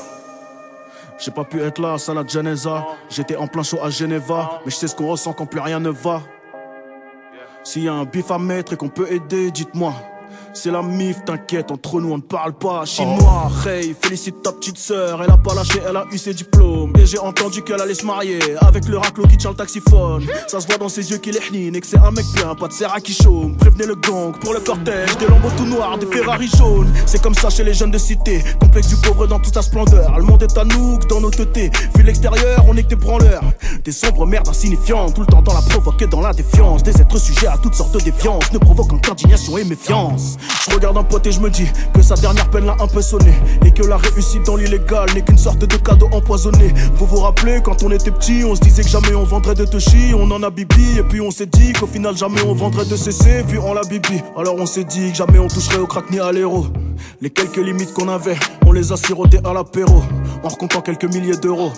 [1.19, 2.87] J'ai pas pu être là, ça la Genesa.
[3.11, 5.81] J'étais en plein show à Geneva, mais je sais ce qu'on ressent quand plus rien
[5.81, 6.23] ne va.
[7.65, 9.95] S'il y a un bif à mettre et qu'on peut aider, dites-moi.
[10.61, 13.49] C'est la mif, t'inquiète, entre nous on ne parle pas chinois.
[13.65, 16.93] Hey, félicite ta petite sœur, elle a pas lâché, elle a eu ses diplômes.
[16.99, 20.27] Et j'ai entendu qu'elle allait se marier avec le raclo qui tient le taxiphone.
[20.49, 22.57] Ça se voit dans ses yeux qu'il est hnine et que c'est un mec bien,
[22.57, 23.57] pas de serre qui chaume.
[23.57, 26.93] Prévenez le gang pour le cortège, des lambeaux tout noirs, des Ferrari jaunes.
[27.07, 30.19] C'est comme ça chez les jeunes de cité, complexe du pauvre dans toute sa splendeur.
[30.19, 31.73] Le monde est à nous, dans nos têtes.
[31.97, 33.45] Vu l'extérieur, on est que des branleurs.
[33.85, 36.83] Des sombres merdes insignifiantes, tout le temps dans la provoque et dans la défiance.
[36.83, 40.37] Des êtres sujets à toutes sortes de défiance, ne provoquant qu'indignation et méfiance.
[40.69, 43.03] Je regarde un pote et je me dis que sa dernière peine l'a un peu
[43.03, 43.33] sonné.
[43.65, 46.73] Et que la réussite dans l'illégal n'est qu'une sorte de cadeau empoisonné.
[46.95, 49.65] Vous vous rappeler, quand on était petit, on se disait que jamais on vendrait de
[49.65, 50.13] Toshi.
[50.15, 52.97] On en a bibi, et puis on s'est dit qu'au final jamais on vendrait de
[52.97, 53.45] CC.
[53.47, 54.23] Puis on l'a bibi.
[54.37, 56.67] Alors on s'est dit que jamais on toucherait au crack ni à l'héros.
[57.21, 60.03] Les quelques limites qu'on avait, on les a sirotés à l'apéro.
[60.43, 61.73] En recomptant quelques milliers d'euros.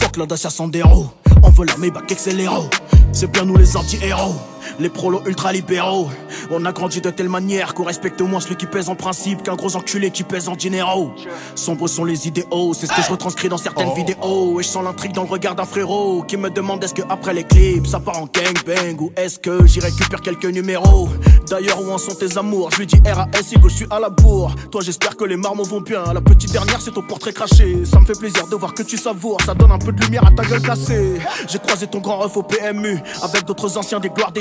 [0.00, 1.06] Fuck la Dacia Sandero.
[1.42, 2.68] On veut la Maybach Accélero.
[3.12, 4.34] C'est bien nous les anti-héros.
[4.78, 6.08] Les prolos ultra libéraux.
[6.50, 9.54] On a grandi de telle manière qu'on respecte moins celui qui pèse en principe qu'un
[9.54, 11.12] gros enculé qui pèse en dinero.
[11.54, 14.60] Sombres sont les idéaux, c'est ce que je retranscris dans certaines vidéos.
[14.60, 17.34] Et je sens l'intrigue dans le regard d'un frérot qui me demande est-ce que après
[17.34, 21.08] les clips ça part en gangbang ou est-ce que j'y récupère quelques numéros.
[21.48, 22.70] D'ailleurs, où en sont tes amours?
[22.72, 24.54] Je lui dis RAS, je suis à la bourre.
[24.70, 26.02] Toi, j'espère que les marmots vont bien.
[26.12, 27.84] La petite dernière, c'est ton portrait craché.
[27.84, 29.38] Ça me fait plaisir de voir que tu savoures.
[29.44, 31.18] Ça donne un peu de lumière à ta gueule cassée.
[31.48, 34.32] J'ai croisé ton grand ref au PMU avec d'autres anciens des gloires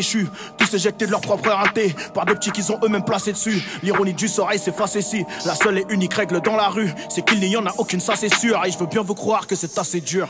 [0.57, 3.61] Tous éjectés de leur propre raté par des petits qu'ils ont eux-mêmes placés dessus.
[3.83, 5.25] L'ironie du sort c'est ici.
[5.45, 8.15] La seule et unique règle dans la rue, c'est qu'il n'y en a aucune, ça
[8.15, 8.61] c'est sûr.
[8.65, 10.27] Et je veux bien vous croire que c'est assez dur.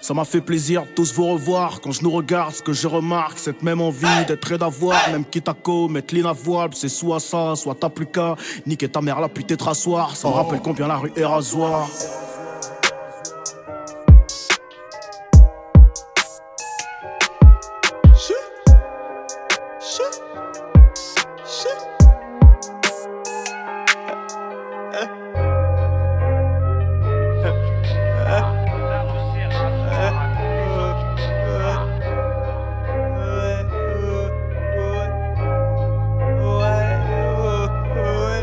[0.00, 1.80] Ça m'a fait plaisir tous vous revoir.
[1.80, 5.10] Quand je nous regarde, ce que je remarque, cette même envie d'être et d'avoir.
[5.10, 8.36] Même quitte à commettre l'inavouable, c'est soit ça, soit t'as plus qu'à.
[8.66, 10.16] Niquer ta mère là, puis t'être asseoir.
[10.16, 11.88] Ça me rappelle combien la rue est rasoir.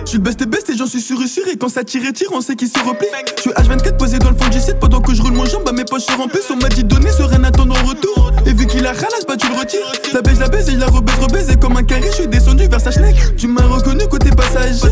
[0.07, 1.83] Je suis le best des best et j'en suis sûr et sûr Et quand ça
[1.83, 4.47] tire et tire on sait qu'il se replie Je suis H24 posé dans le fond
[4.47, 6.69] du site Pendant que je roule mon jambe bah mes poches se remplissent On m'a
[6.69, 8.31] dit donner ce rien attend en retour.
[8.45, 9.91] Et vu qu'il a ralasse bah tu le retires.
[10.13, 12.67] La baise la baise et la rebaise rebaise Et comme un carré je suis descendu
[12.67, 14.87] vers sa schneck Tu m'as reconnu côté passager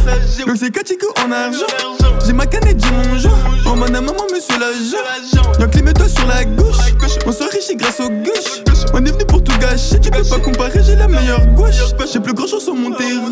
[0.45, 1.65] Le c'est Kachiko en argent.
[2.25, 3.39] J'ai ma canette j'ai mon genre.
[3.67, 5.49] En mode à maman monsieur l'agent.
[5.61, 6.75] Y'a clime-toi sur la gauche.
[7.25, 8.83] On s'enrichit grâce aux gauches.
[8.93, 9.97] On est venu pour tout gâcher.
[10.01, 11.95] Tu peux pas comparer j'ai la meilleure gauche.
[12.11, 13.31] J'ai plus grand chose sur mon terrain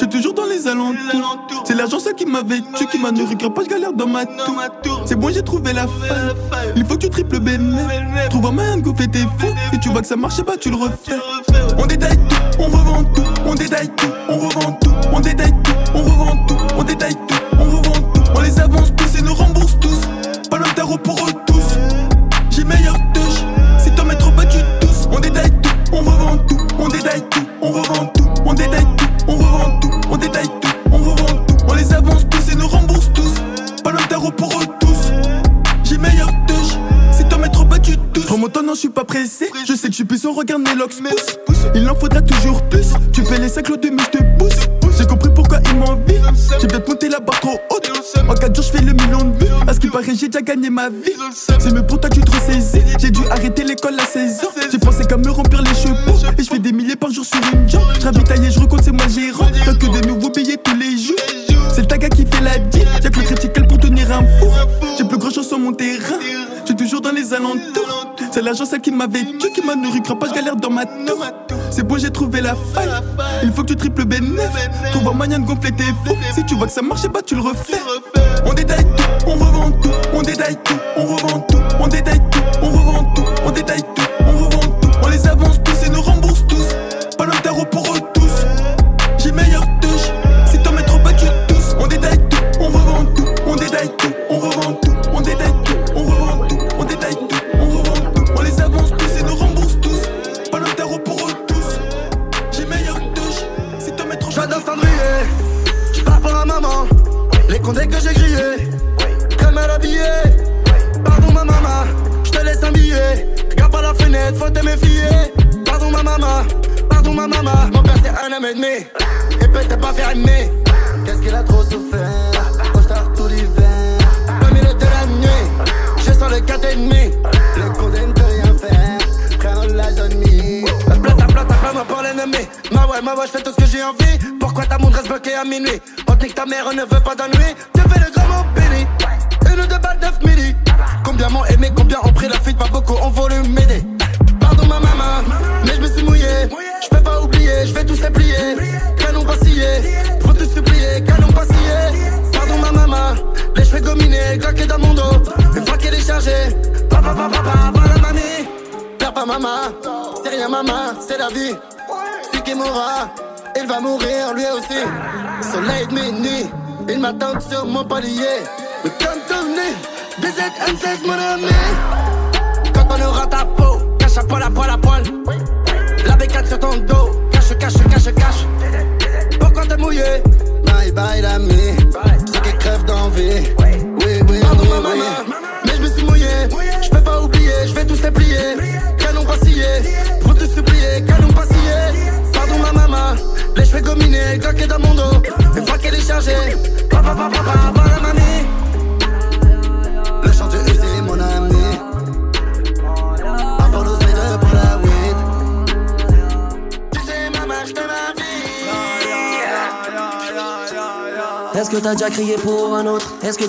[0.00, 1.36] J'suis toujours dans les alentours
[1.66, 5.04] c'est l'argent seul qui m'a vêtu, qui m'a nourri, pas je galère dans ma tour.
[5.04, 6.34] C'est bon, j'ai trouvé la fin.
[6.74, 7.86] Il faut que tu triples bénéf.
[8.30, 9.54] Trouve un moyen de gonfler tes fous.
[9.74, 11.18] Et tu vois que ça marche pas, tu le refais.
[11.76, 13.24] On détaille tout, on revend tout.
[13.44, 14.90] On détaille tout, on revend tout.
[15.12, 16.56] On détaille tout, on revend tout.
[16.78, 17.82] On détaille tout, on revend
[18.14, 18.22] tout.
[18.34, 20.00] On les avance tous et nous rembourse tous.
[20.48, 21.76] Pas tarot pour eux tous.
[22.48, 22.96] J'ai meilleur
[40.32, 41.38] que regarde mes locks pousse.
[41.74, 42.88] Il en faudra toujours plus.
[43.12, 44.68] Tu paies les 5 lots de mais je te pousse.
[44.98, 46.20] J'ai compris pourquoi il m'envie.
[46.60, 47.90] J'ai peut-être monté la barre trop haute.
[48.28, 49.50] En 4 jours, je fais le million de vues.
[49.66, 51.12] À ce qui paraît, j'ai déjà gagné ma vie.
[51.32, 52.82] C'est mieux pour toi, tu te ressaisis.
[52.98, 54.48] J'ai dû arrêter l'école à 16 ans.
[54.70, 55.94] J'ai pensé qu'à me remplir les cheveux.
[68.40, 71.22] C'est l'argent celle qui m'avait tué, qui m'a nourri, je galère dans ma tour.
[71.70, 72.88] C'est beau, j'ai trouvé la faille.
[73.42, 74.48] Il faut que tu triples bénéf.
[74.92, 76.16] Trouve un moyen de gonfler tes fous.
[76.34, 77.76] Si tu vois que ça marche pas, tu le refais.
[78.46, 79.90] On détaille tout, on revend tout.
[80.14, 80.74] On détaille tout,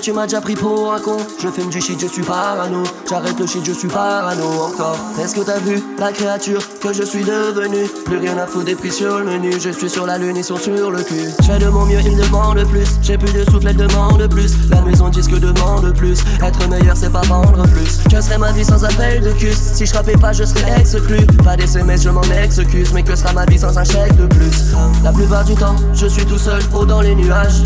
[0.02, 1.16] tu m'as déjà pris pour un con.
[1.40, 2.82] Je fume du shit, je suis parano.
[3.08, 4.42] J'arrête le shit, je suis parano.
[4.42, 4.98] Encore.
[5.22, 8.74] Est-ce que t'as vu la créature que je suis devenu Plus rien à foutre des
[8.74, 11.30] prix sur le menu Je suis sur la lune, ils sont sur le cul.
[11.40, 12.86] Je fais de mon mieux, ils me demandent plus.
[13.00, 14.68] J'ai plus de souffle, elles demandent plus.
[14.70, 16.18] La maison disque demande plus.
[16.42, 17.98] Être meilleur, c'est pas vendre plus.
[18.10, 21.18] Que serait ma vie sans appel de cus Si je frappais pas, je serais exclu.
[21.44, 22.92] Pas des SMS, je m'en excuse.
[22.92, 24.74] Mais que sera ma vie sans un chèque de plus?
[25.04, 27.62] La plupart du temps, je suis tout seul, haut dans les nuages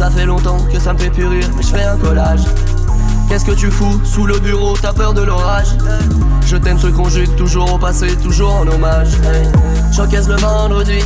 [0.00, 2.40] ça fait longtemps que ça me fait plus mais je fais un collage.
[3.28, 5.76] Qu'est-ce que tu fous sous le bureau, t'as peur de l'orage?
[6.46, 9.10] Je t'aime se conjugue toujours au passé, toujours en hommage.
[9.92, 11.00] J'encaisse le vendredi,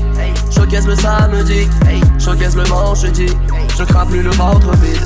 [0.55, 1.67] j'encaisse le samedi,
[2.21, 2.65] j'encaisse le
[2.95, 3.27] jeudi.
[3.79, 5.01] Je crains plus le ventre vide.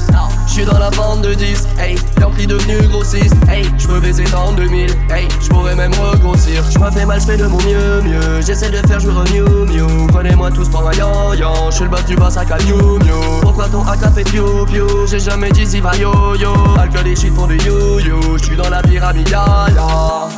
[0.46, 1.96] Je suis dans la bande de 10, hey.
[2.20, 3.36] l'ampli devenu grossiste.
[3.48, 3.64] Hey.
[3.78, 5.28] Je peux baiser dans 2000, hey.
[5.40, 6.62] je pourrais même regrossir.
[6.70, 8.40] Je me fais mal, je fais de mon mieux, mieux.
[8.40, 10.06] J'essaie de faire, je renew, mieux.
[10.08, 11.70] Prenez-moi tous pour un yan.
[11.70, 13.40] Je suis le boss du boss à miou miou.
[13.42, 16.52] Pourquoi ton AK fait piou piou J'ai jamais dit si va yo yo.
[16.78, 18.38] Alcool et shit font du yo yo.
[18.38, 20.28] Je suis dans la pyramide, ya ya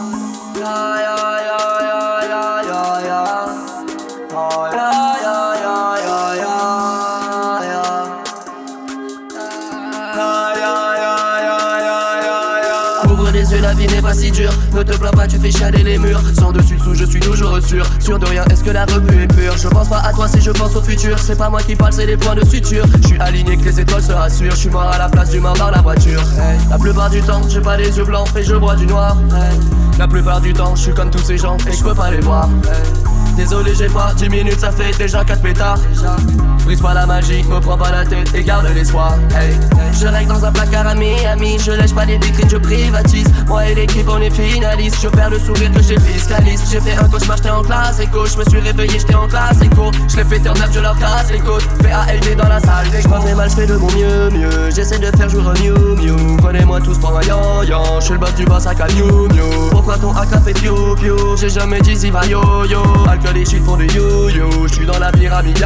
[14.10, 16.20] Ne te plains pas, tu fais chialer les murs.
[16.36, 17.86] Sans dessus dessous, je suis toujours sûr.
[18.00, 19.56] Sûr de rien, est-ce que la revue est pure?
[19.56, 21.16] Je pense pas à toi si je pense au futur.
[21.16, 22.84] C'est pas moi qui parle, c'est les points de suture.
[23.02, 24.50] Je suis aligné que les étoiles se rassurent.
[24.50, 26.20] Je suis mort à la place du mort dans la voiture.
[26.68, 29.16] La plupart du temps, j'ai pas les yeux blancs et je bois du noir.
[29.96, 32.20] La plupart du temps, je suis comme tous ces gens et je peux pas les
[32.20, 32.48] voir.
[33.36, 35.78] Désolé, j'ai pas 10 minutes, ça fait déjà 4 pétards.
[36.64, 39.14] Brise pas la magie, me prends pas la tête et garde l'espoir.
[39.34, 39.56] Hey.
[40.00, 43.26] Je règle dans un placard à Miami, je lèche pas les vitrines, je privatise.
[43.46, 44.98] Moi et l'équipe, on est finaliste.
[45.02, 46.66] Je perds le sourire que j'ai fiscaliste.
[46.70, 48.26] J'ai fait un cauchemar, j'étais en classe éco.
[48.26, 49.90] Je me suis réveillé, j'étais en classe éco.
[50.08, 51.66] Je l'ai fait en je leur casse les côtes.
[51.82, 54.70] PALD dans la salle Je me fais mal, je fais de mon mieux, mieux.
[54.74, 56.36] J'essaie de faire jour un mieux, mieux.
[56.38, 58.00] Prenez-moi tous pour un yan yan.
[58.00, 59.28] Je suis le boss du boss à miou.
[59.70, 61.36] Pourquoi ton AK fait piou piou?
[61.36, 62.82] J'ai jamais dit si va yo yo.
[63.22, 64.66] Alcool et shit font du yo yo.
[64.66, 65.62] Je suis dans la pyramide,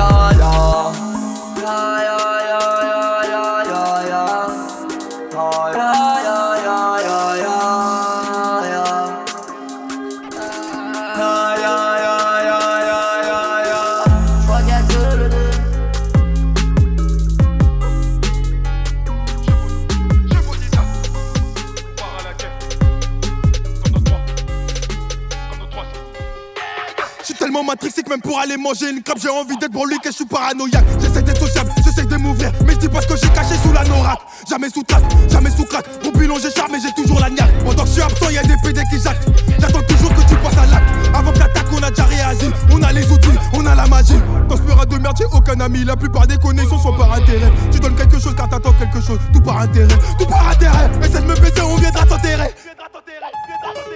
[28.08, 30.84] même pour aller manger une crêpe, j'ai envie d'être pour lui que je suis paranoïaque.
[31.00, 33.72] J'essaie d'être sociable, j'essaie de m'ouvrir, mais je dis pas ce que j'ai caché sous
[33.72, 34.18] la norac.
[34.48, 35.84] Jamais sous trac, jamais sous crack.
[36.04, 37.52] Mon pilon j'ai charmé, j'ai toujours la niaque.
[37.64, 39.28] Pendant que je suis absent, y a des PD qui jactent.
[39.58, 40.84] J'attends toujours que tu passes à l'acte.
[41.14, 42.50] Avant que l'attaque, on a déjà réagi.
[42.70, 44.20] On a les outils, on a la magie.
[44.50, 45.84] Ce mur de merde, j'ai aucun ami.
[45.84, 47.52] La plupart des connexions sont par intérêt.
[47.72, 49.18] Tu donnes quelque chose car t'attends quelque chose.
[49.32, 50.90] Tout par intérêt, tout par intérêt.
[51.02, 52.54] Essaie de me baiser, on viendra t'enterrer.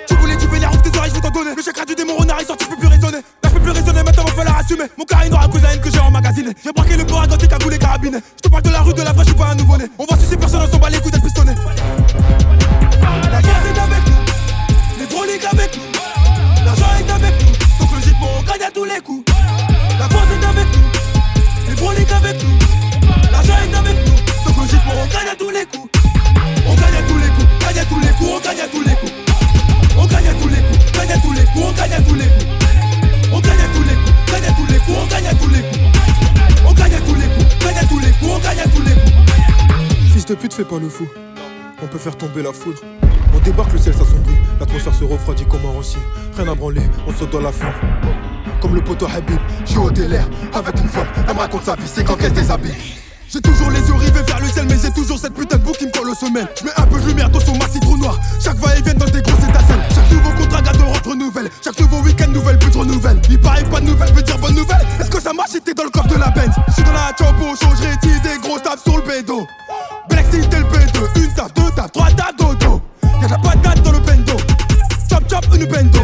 [0.07, 1.55] Tu voulais du vénère, ouvre tes oreilles, je vais t'en donner.
[1.55, 3.18] Le chakra du démon est sorti, je peux plus raisonner.
[3.68, 4.84] Je plus raisonner, maintenant va falloir assumer.
[4.96, 6.52] Mon carré noir à cause de la haine que j'ai emmagasiné.
[6.64, 8.20] J'ai braqué le port à ganthique à les carabinés.
[8.36, 9.84] Je te parle de la rue, de la vraie, je pas un nouveau-né.
[9.98, 11.52] On va sucer personne, on s'en bat les pistonné.
[13.30, 16.64] La force est avec nous, les broliques avec nous.
[16.64, 19.32] L'argent est avec nous, donc logiquement on gagne à tous les coups.
[19.98, 22.58] La force est avec nous, les broliques avec nous.
[23.30, 25.90] L'argent est avec nous, donc logiquement on gagne à tous les coups.
[26.66, 28.96] On gagne à tous les coups, gagne tous les coups, on gagne à tous les
[28.96, 29.12] coups.
[29.98, 32.14] On gagne à tous les coups, gagne à tous les coups, on gagne à tous
[32.14, 32.67] les coups.
[40.35, 41.07] De pute, fais pas le fou.
[41.83, 42.81] On peut faire tomber la foudre.
[43.35, 44.35] On débarque, le ciel s'assombrit.
[44.61, 46.01] L'atmosphère se refroidit comme un rossier.
[46.37, 47.72] Rien à branler, on saute dans la foule.
[48.61, 51.07] Comme le poteau Habib, je suis au délire avec une folle.
[51.26, 52.74] Elle me raconte sa vie, c'est quand qu'elle se déshabille.
[53.31, 55.79] J'ai toujours les yeux rivés vers le ciel, mais j'ai toujours cette putain de boucle
[55.79, 56.49] qui me colle au semelle.
[56.59, 58.18] Je mets un peu de lumière dans son massif trop noir.
[58.43, 59.83] Chaque va-et-vient dans des grosses étincelles.
[59.95, 61.51] Chaque nouveau contrat garde rentre nouvelle.
[61.62, 63.20] Chaque nouveau week-end, nouvelle putre nouvelle.
[63.31, 64.87] Il paraît pas de nouvelles, veut dire bonne nouvelle.
[65.01, 67.12] Est-ce que ça marche t'es dans le corps de la Benz Je suis dans la
[67.18, 69.47] chambre, chaud, je rétise des grosses tables sur le bédo.
[70.11, 71.06] Le bédo.
[71.16, 72.80] Une table, deux tables, trois tables, dodo.
[73.20, 74.36] Y'a de la patate dans le bendo.
[75.11, 76.00] Chop chop, une bendo.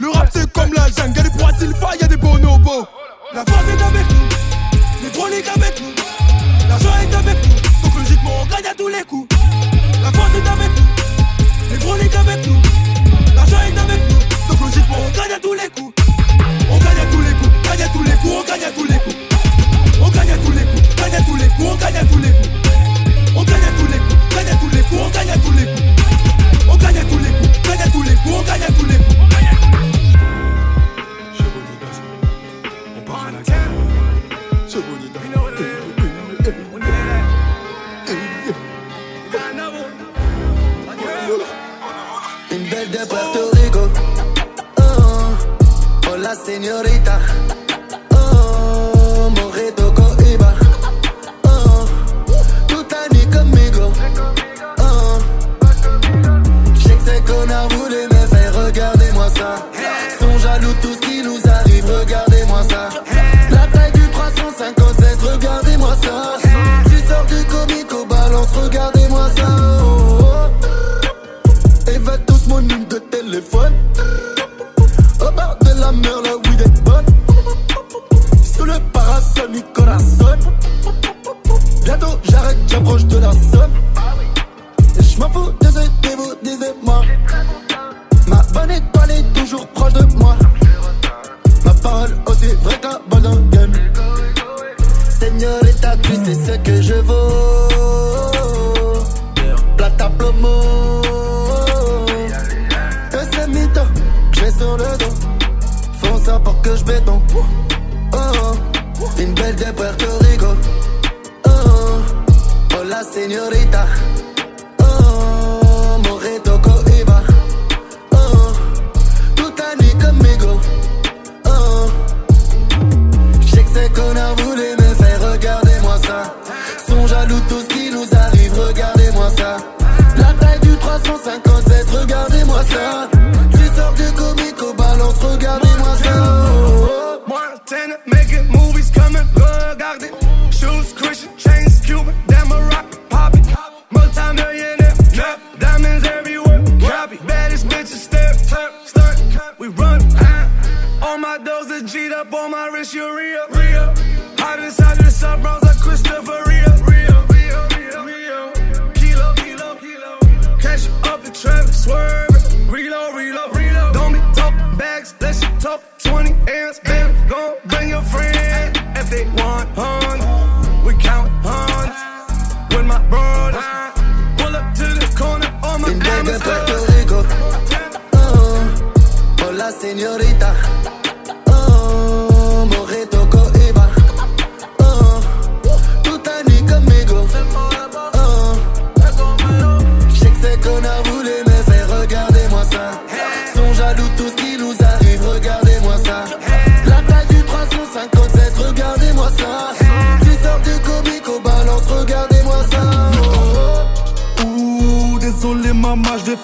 [0.00, 2.86] Le rap c'est comme la jungle, y'a des poids sylpha, y'a des bonobos.
[3.34, 5.94] La force est avec nous, les broliques avec nous.
[6.68, 9.28] L'argent est avec nous, donc logiquement on gagne à tous les coups.
[10.02, 12.62] La force est avec nous, les broliques avec nous.
[13.34, 15.94] L'argent est avec nous, donc logiquement on gagne à tous les coups.
[16.70, 18.84] On gagne à tous les coups, gagne à tous les coups, on gagne à tous
[18.84, 19.13] les coups.
[42.54, 43.88] Une belle de Puerto Rico.
[44.76, 47.18] Oh, oh, hola señorita.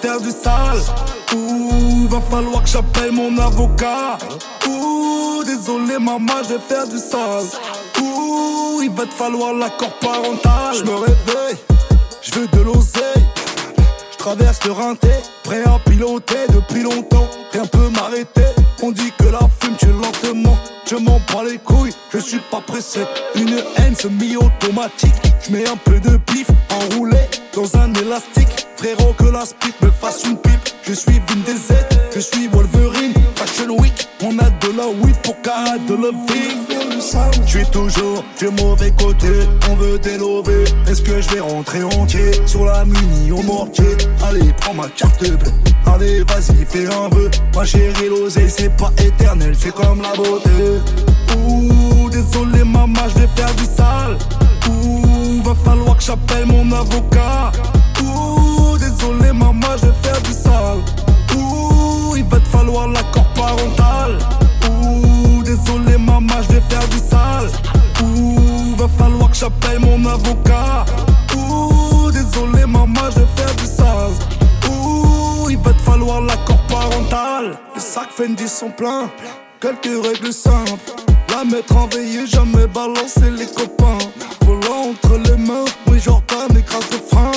[0.01, 0.81] Faire du sale.
[1.35, 4.17] Ouh, va falloir que j'appelle mon avocat.
[4.67, 7.45] Ouh, désolé maman, je vais faire du sale.
[8.01, 10.75] Ouh, il va te falloir l'accord parental.
[10.75, 11.57] Je me réveille,
[12.21, 13.25] je veux de l'oseille.
[14.11, 15.09] Je traverse le rinté,
[15.43, 17.27] prêt à piloter depuis longtemps.
[17.51, 18.45] Rien peut m'arrêter.
[18.81, 20.57] On dit que la fume tue lentement.
[20.89, 23.01] Je m'en bats les couilles, je suis pas pressé.
[23.35, 25.13] Une haine semi-automatique.
[25.41, 27.19] Je mets un peu de pif enroulé
[27.55, 28.60] dans un élastique.
[28.81, 30.69] Frérot, que la spit me fasse une pipe.
[30.81, 31.75] Je suis Vin DZ,
[32.15, 33.13] je suis Wolverine.
[33.35, 36.57] Fashion Week, on a de la weed pour qu'à de vie.
[37.45, 39.27] Je suis toujours du mauvais côté,
[39.69, 40.63] on veut délover.
[40.87, 43.97] Est-ce que je vais rentrer entier sur la mini au mortier?
[44.27, 45.37] Allez, prends ma carte bleue.
[45.85, 47.29] Allez, vas-y, fais un vœu.
[47.53, 50.49] Ma chérie, l'oseille, c'est pas éternel, c'est comme la beauté.
[51.37, 54.17] Ouh, désolé, maman, je vais faire du sale.
[54.71, 57.51] Ouh, va falloir que j'appelle mon avocat.
[58.03, 58.50] Ouh,
[58.91, 60.79] désolé, maman, je vais faire du sale.
[61.35, 64.17] Ouh, il va te falloir l'accord parental.
[64.69, 67.49] Ouh, désolé, maman, je vais faire du sale.
[68.03, 70.85] Ouh, va falloir que j'appelle mon avocat.
[71.35, 74.11] Ouh, désolé, maman, je vais faire du sale.
[74.69, 77.57] Ouh, il va te falloir l'accord parental.
[77.75, 79.09] Les sacs Fendi sont pleins,
[79.59, 80.91] quelques règles simples.
[81.29, 83.97] La mettre en veillée, jamais balancer les copains.
[84.45, 87.31] Volant entre les mains, oui, Jordan écrase le frein.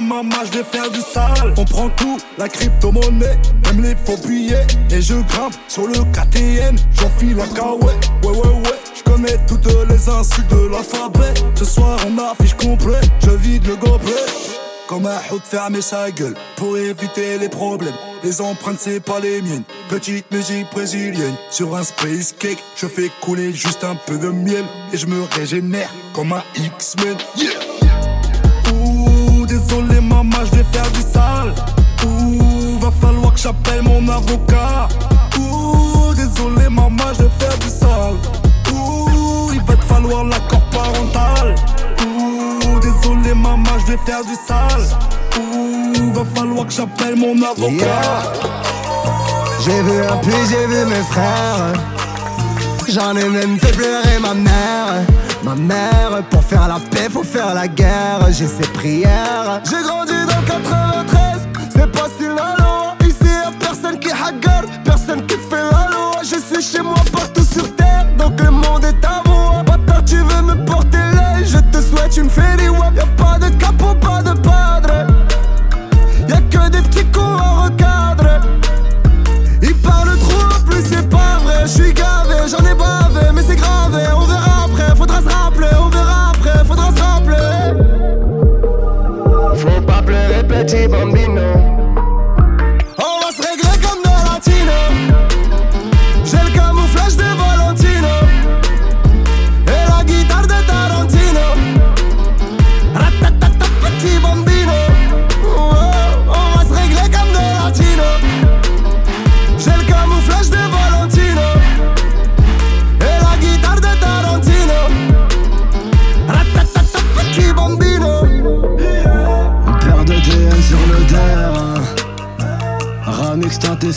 [0.00, 1.54] Désolé, maman, je vais faire du sale.
[1.56, 4.66] On prend tout, la crypto-monnaie, même les faux billets.
[4.90, 7.96] Et je grimpe sur le KTN, j'enfile la kawaii.
[8.22, 11.34] Ouais, ouais, ouais, je connais toutes les insultes de l'alphabet.
[11.54, 14.12] Ce soir, on affiche complet, je vide le gobelet.
[14.88, 17.94] Comme un hout fermer sa gueule pour éviter les problèmes.
[18.24, 19.62] Les empreintes, c'est pas les miennes.
[19.88, 22.58] Petite musique brésilienne sur un space cake.
[22.74, 27.16] Je fais couler juste un peu de miel et je me régénère comme un X-Men.
[27.36, 27.79] Yeah!
[29.50, 31.52] Désolé, maman, je vais faire du sale.
[32.06, 34.86] Ouh, va falloir que j'appelle mon avocat.
[35.40, 38.14] Ouh, désolé, maman, je vais faire du sale.
[38.72, 41.56] Ouh, il va te falloir l'accord parental.
[42.06, 44.86] Ouh, désolé, maman, je vais faire du sale.
[45.40, 48.30] Ouh, va falloir que j'appelle mon avocat.
[49.64, 51.72] J'ai vu un puits, j'ai vu mes frères.
[52.88, 55.19] J'en ai même fait pleurer ma mère.
[55.50, 58.20] Ma mère, pour faire la paix, faut faire la guerre.
[58.30, 59.60] J'ai ses prières.
[59.68, 62.94] J'ai grandi dans 93, c'est pas si la loi.
[63.04, 66.20] Ici y'a personne qui hagarde, personne qui fait la loi.
[66.22, 69.64] Je suis chez moi partout sur terre, donc le monde est à moi.
[69.66, 72.94] Bâtard, tu veux me porter l'œil, je te souhaite une félie web.
[72.96, 74.79] Y'a pas de capot, pas de padre.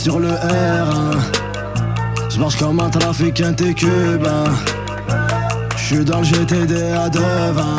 [0.04, 1.18] Sur le R.
[2.30, 4.44] J'marche comme un trafiquant et cubain
[5.78, 7.78] J'suis dans le GTD à devin.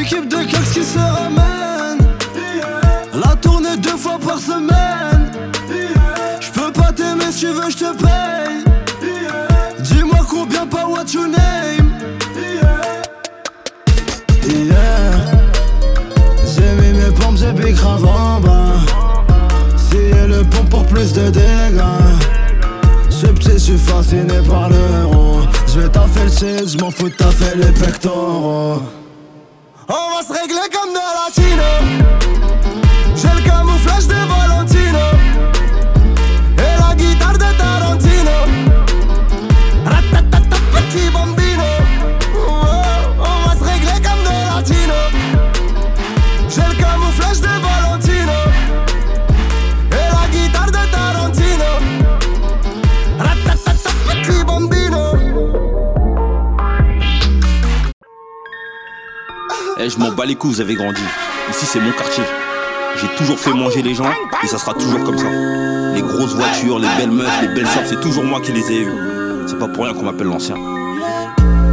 [0.00, 1.98] Équipe de Cax qui se ramène.
[3.14, 5.30] La tournée deux fois par semaine.
[6.40, 8.64] Je peux pas t'aimer si tu veux, je te paye.
[9.82, 11.92] Dis-moi combien, pas what you name?
[16.52, 17.76] J'ai mis mes pompes, j'ai big
[20.90, 21.80] plus de dégâts.
[23.08, 25.40] Je suis petit, je suis fasciné par l'euro.
[25.66, 28.82] Je vais taffer le shit, je m'en fous de taffer les pectoraux.
[29.88, 31.62] On va se régler comme dans latino.
[31.78, 31.79] J'ai
[60.26, 61.02] les coups, vous avez grandi.
[61.50, 62.24] Ici, c'est mon quartier.
[63.00, 64.10] J'ai toujours fait manger les gens
[64.42, 65.28] et ça sera toujours comme ça.
[65.94, 68.82] Les grosses voitures, les belles meufs, les belles sortes, c'est toujours moi qui les ai
[68.82, 68.92] eues.
[69.46, 70.56] C'est pas pour rien qu'on m'appelle l'ancien.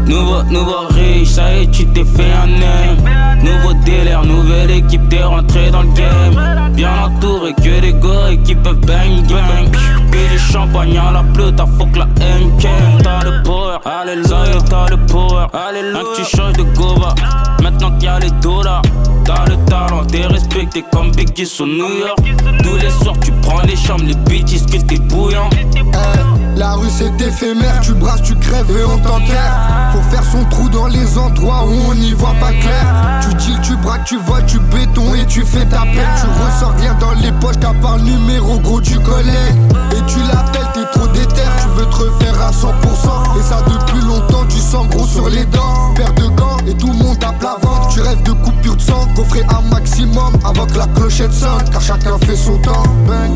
[0.06, 3.44] Nouveau, nouveau riche, ça y est, tu t'es fait un name.
[3.44, 6.72] Nouveau délire, nouvelle équipe, t'es rentré dans le game.
[6.74, 9.97] Bien entouré, que des gars et qui peuvent bang bang.
[10.12, 12.68] Du champagne à la pleut, t'as fuck la MK.
[13.04, 15.48] T'as le power, alléluia, t'as le power.
[15.54, 17.14] Alléluia, tu changes de gova.
[17.62, 18.82] Maintenant qu'il y a les dollars.
[19.28, 22.18] T'as le talent, t'es respecté comme Biggie sur New York.
[22.64, 25.50] Tous les soirs, tu prends les chambres, les bitches que t'es bouillant.
[25.76, 29.92] Eh, la rue c'est éphémère, tu brasses, tu crèves et on t'enterre.
[29.92, 33.20] Faut faire son trou dans les endroits où on n'y voit pas clair.
[33.22, 36.08] Tu dis tu braques, tu vois, tu béton et tu fais ta peine.
[36.22, 39.58] Tu ressors rien dans les poches, t'as pas le numéro gros du collègue.
[39.92, 43.40] Et tu l'appelles, t'es trop déter, tu veux te refaire à 100%.
[43.40, 45.94] Et ça depuis longtemps, tu sens gros sur les dents.
[45.96, 47.90] Paire de gants et tout le monde tape la vente.
[47.94, 51.68] Tu rêves de coupure de sang, coffrer un maximum avant que la clochette sonne.
[51.72, 52.84] Car chacun fait son temps.
[53.08, 53.32] Bang.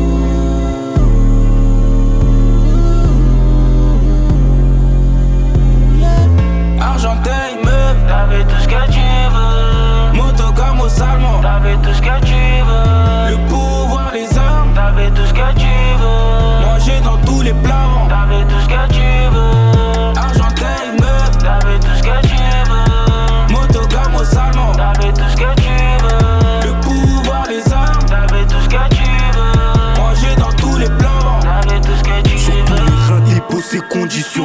[6.80, 9.00] Argenteuil, meuf, t'avais tout ce que tu
[9.34, 10.22] veux.
[10.22, 13.30] Moto comme au salmon, t'avais tout ce que tu veux.
[13.32, 15.66] Le pouvoir, les armes, t'avais tout ce que tu
[16.00, 16.66] veux.
[16.66, 19.01] Manger dans tous les plats, t'avais tout ce que tu veux.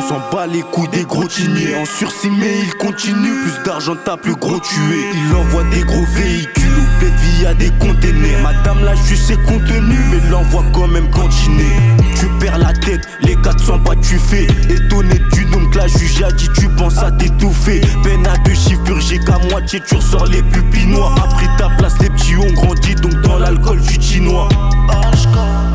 [0.08, 3.41] S'en bat les couilles des gros tiniers En sursis mais il continue.
[3.43, 7.72] Plus d'argent t'as plus gros tué Il envoie des gros véhicules Au bled via des
[7.72, 8.41] containers.
[8.41, 11.74] Madame la juge c'est contenu Mais l'envoie quand même cantiner
[12.18, 14.47] Tu perds la tête, les 400 pas tu fais.
[14.70, 17.82] Étonné du nom que la juge a dit Tu penses à t'étouffer.
[18.03, 21.16] Peine à deux chiffres purgés qu'à moitié Tu ressors les pupilles noires.
[21.18, 24.47] Après ta place les petits ont grandi Donc dans l'alcool du chinois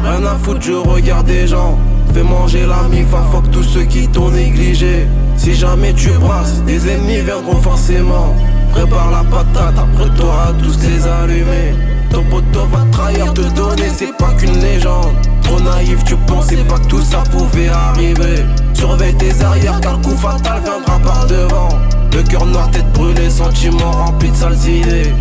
[0.04, 1.78] Rien à foutre, je regarde des gens.
[2.14, 5.06] Fais manger la mif à fuck tous ceux qui t'ont négligé.
[5.36, 8.34] Si jamais tu brasses, des ennemis viendront forcément.
[8.72, 11.74] Prépare la patate, après t'auras tous les allumés.
[12.10, 15.14] Ton poteau va trahir, te donner, c'est pas qu'une légende.
[15.42, 18.44] Trop naïf, tu pensais pas que tout ça pouvait arriver.
[18.74, 21.70] Surveille tes arrières, car le coup fatal viendra par devant.
[22.12, 25.14] Le cœur noir, tête brûlée, sentiments remplis de sales idées.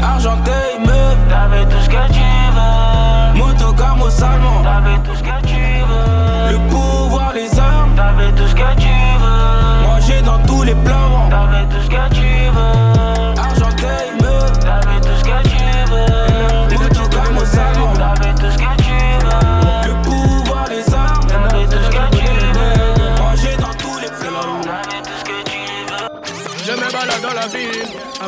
[0.00, 2.20] Argenteuil, meuf, t'avais tout ce que tu
[2.54, 3.38] veux.
[3.38, 5.31] Moto comme au salmon, t'avais tout ce que
[8.22, 9.82] t'avais tout ce que tu veux.
[9.82, 11.01] Manger dans tous les plats,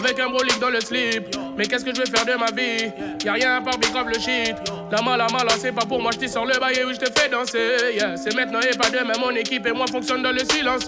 [0.05, 1.37] avec un brolic dans le slip.
[1.57, 2.91] Mais qu'est-ce que je vais faire de ma vie?
[3.25, 4.57] Y'a rien à part grave le shit.
[4.91, 7.29] La mala mala, c'est pas pour moi, je sors le bail où je te fais
[7.29, 7.95] danser.
[7.95, 10.87] Yeah, c'est maintenant et pas demain, mon équipe et moi fonctionne dans le silence.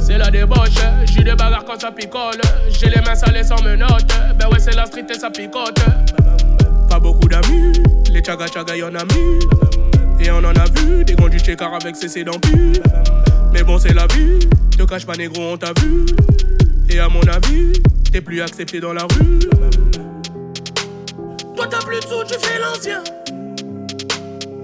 [0.00, 0.70] C'est la débauche,
[1.04, 2.40] j'ai des bagarres quand ça picole.
[2.68, 4.14] J'ai les mains salées sans menottes.
[4.38, 5.80] Ben ouais, c'est la street et ça picote.
[6.88, 7.72] Pas beaucoup d'amis,
[8.12, 10.24] les tchaga tchaga y'en a mis.
[10.24, 12.82] Et on en a vu, des grands du chécar avec ses d'empire.
[13.52, 14.38] Mais bon, c'est la vie,
[14.76, 16.06] te cache pas négro, on t'a vu.
[16.88, 17.72] Et à mon avis,
[18.14, 19.40] t'es plus accepté dans la rue.
[21.56, 23.02] Toi t'as plus de sous, tu fais l'ancien.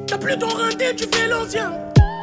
[0.06, 1.72] T'as plus ton renté, tu fais l'ancien.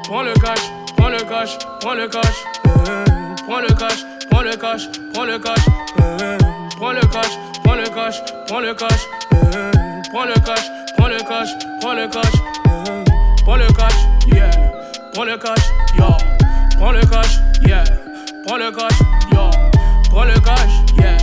[0.06, 0.60] Prends le cash,
[0.96, 2.46] prends le cash, prends le cash.
[2.88, 3.04] euh,
[3.46, 5.66] Prends le cash, prends le cash, prends le cash.
[6.00, 6.38] euh,
[6.78, 9.02] Prends le cash, prends le cash, prends le cash.
[9.34, 9.72] euh,
[10.14, 10.66] Prends le cash,
[10.98, 11.50] prends le cash,
[11.82, 12.34] prends le cash.
[12.70, 13.04] euh,
[13.44, 13.96] Prends le cash,
[14.34, 14.50] yeah.
[15.12, 15.66] Prends le cash,
[15.98, 16.06] yo.
[16.78, 17.84] Prends le cash, yeah.
[18.46, 19.00] Prends le cash,
[19.34, 19.50] yo.
[20.10, 21.18] Prends le cash, yeah.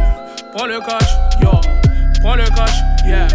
[0.55, 1.11] Prends le cash,
[1.41, 1.51] yo.
[2.23, 2.75] Prends le cash,
[3.07, 3.27] yeah.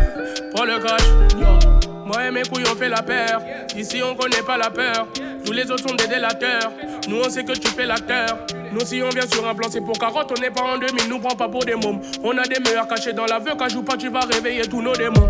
[0.54, 1.04] Prends le cash,
[1.40, 1.80] yo.
[2.06, 3.40] Moi et mes couilles on fait la paire.
[3.78, 5.06] Ici on connaît pas la peur.
[5.46, 6.72] Tous les autres sont des délateurs.
[7.08, 8.40] Nous on sait que tu fais l'acteur.
[8.72, 10.34] Nous si on vient sur un plan c'est pour carotte.
[10.36, 12.02] On n'est pas en demi, nous prend pas pour des mômes.
[12.24, 13.52] On a des meilleurs cachés dans la vue.
[13.58, 15.30] Quand joue pas tu vas réveiller tous nos démons.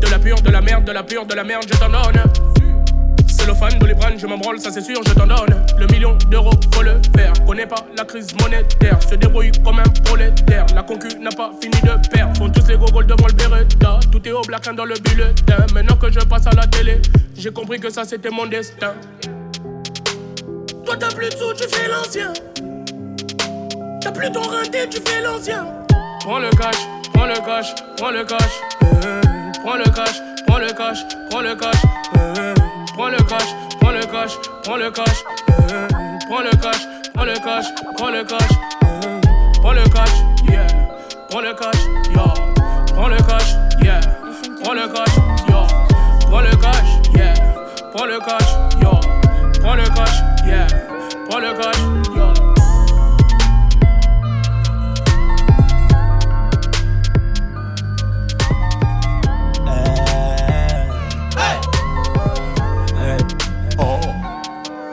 [0.00, 2.22] De la pure, de la merde, de la pure, de la merde, je t'en donne.
[4.26, 5.64] Je m'en branle, ça c'est sûr, je t'en donne.
[5.78, 7.32] Le million d'euros, faut le faire.
[7.46, 10.66] Connais pas la crise monétaire, se débrouille comme un prolétaire.
[10.74, 12.36] La concu n'a pas fini de perdre.
[12.36, 14.00] Font tous les gogoles devant le Beretta.
[14.10, 15.64] Tout est au black dans le bulletin.
[15.72, 17.00] Maintenant que je passe à la télé,
[17.38, 18.94] j'ai compris que ça c'était mon destin.
[20.84, 22.32] Toi t'as plus de sous, tu fais l'ancien.
[24.00, 25.66] T'as plus ton renté, tu fais l'ancien.
[26.22, 26.74] Prends le cash,
[27.14, 28.60] prends le cash, prends le cash.
[29.04, 29.20] euh,
[29.64, 30.98] Prends le cash, prends le cash,
[31.30, 31.76] prends le cash.
[32.18, 32.54] euh,
[32.94, 33.54] Prends le cash,
[33.86, 34.32] prends le cash,
[34.64, 35.24] prends le cash.
[35.72, 35.88] euh,
[36.28, 37.66] Prends le cash, prends le cash,
[37.96, 38.50] prends le cash.
[38.84, 39.20] euh,
[39.60, 40.10] Prends le cash,
[40.50, 40.66] yeah.
[41.30, 41.80] Prends le cash,
[42.12, 42.22] yo.
[42.94, 44.00] Prends le cash, yeah.
[44.64, 45.14] Prends le cash,
[45.48, 45.66] yo.
[46.28, 47.34] Prends le cash, yeah.
[47.94, 48.50] Prends le cash,
[48.82, 48.90] yo.
[49.60, 50.16] Prends le cash,
[50.46, 50.66] yeah.
[51.28, 51.78] Prends le cash,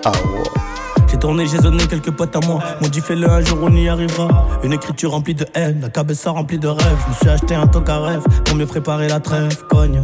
[0.06, 0.12] Ah,
[1.10, 2.62] j'ai tourné, j'ai zoné quelques potes à moi.
[2.82, 4.48] Mon dit fais-le un jour, on y arrivera.
[4.64, 6.98] Une écriture remplie de haine, la cabeça remplie de rêves.
[7.06, 10.04] Je me suis acheté un toc à rêve pour mieux préparer la trêve, cogne.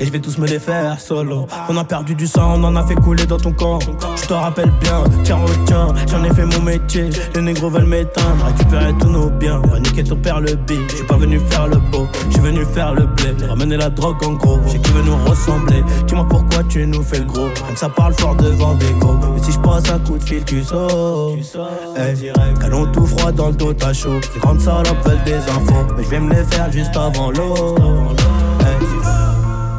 [0.00, 1.46] Et je vais tous me les faire solo.
[1.68, 3.80] On a perdu du sang, on en a fait couler dans ton corps.
[4.16, 7.10] Je te rappelle bien, tiens, retiens, j'en ai fait mon métier.
[7.34, 9.60] Les négros veulent m'éteindre, récupérer tous nos biens.
[9.64, 10.80] Va niquer ton père le big.
[10.88, 13.34] Je suis pas venu faire le beau, je suis venu faire le blé.
[13.48, 15.82] Ramener la drogue en gros, j'ai qui veut nous ressembler.
[16.06, 17.46] Dis-moi pourquoi tu nous fais le gros.
[17.46, 19.16] Même ça parle fort devant des go.
[19.34, 21.38] Mais si je passe un coup de fil, tu sautes.
[21.96, 24.20] Hey, canon tout froid dans le dos, t'as chaud.
[24.32, 25.86] Ces grandes salopes veulent des infos.
[25.96, 27.76] Mais je vais me les faire juste avant l'eau.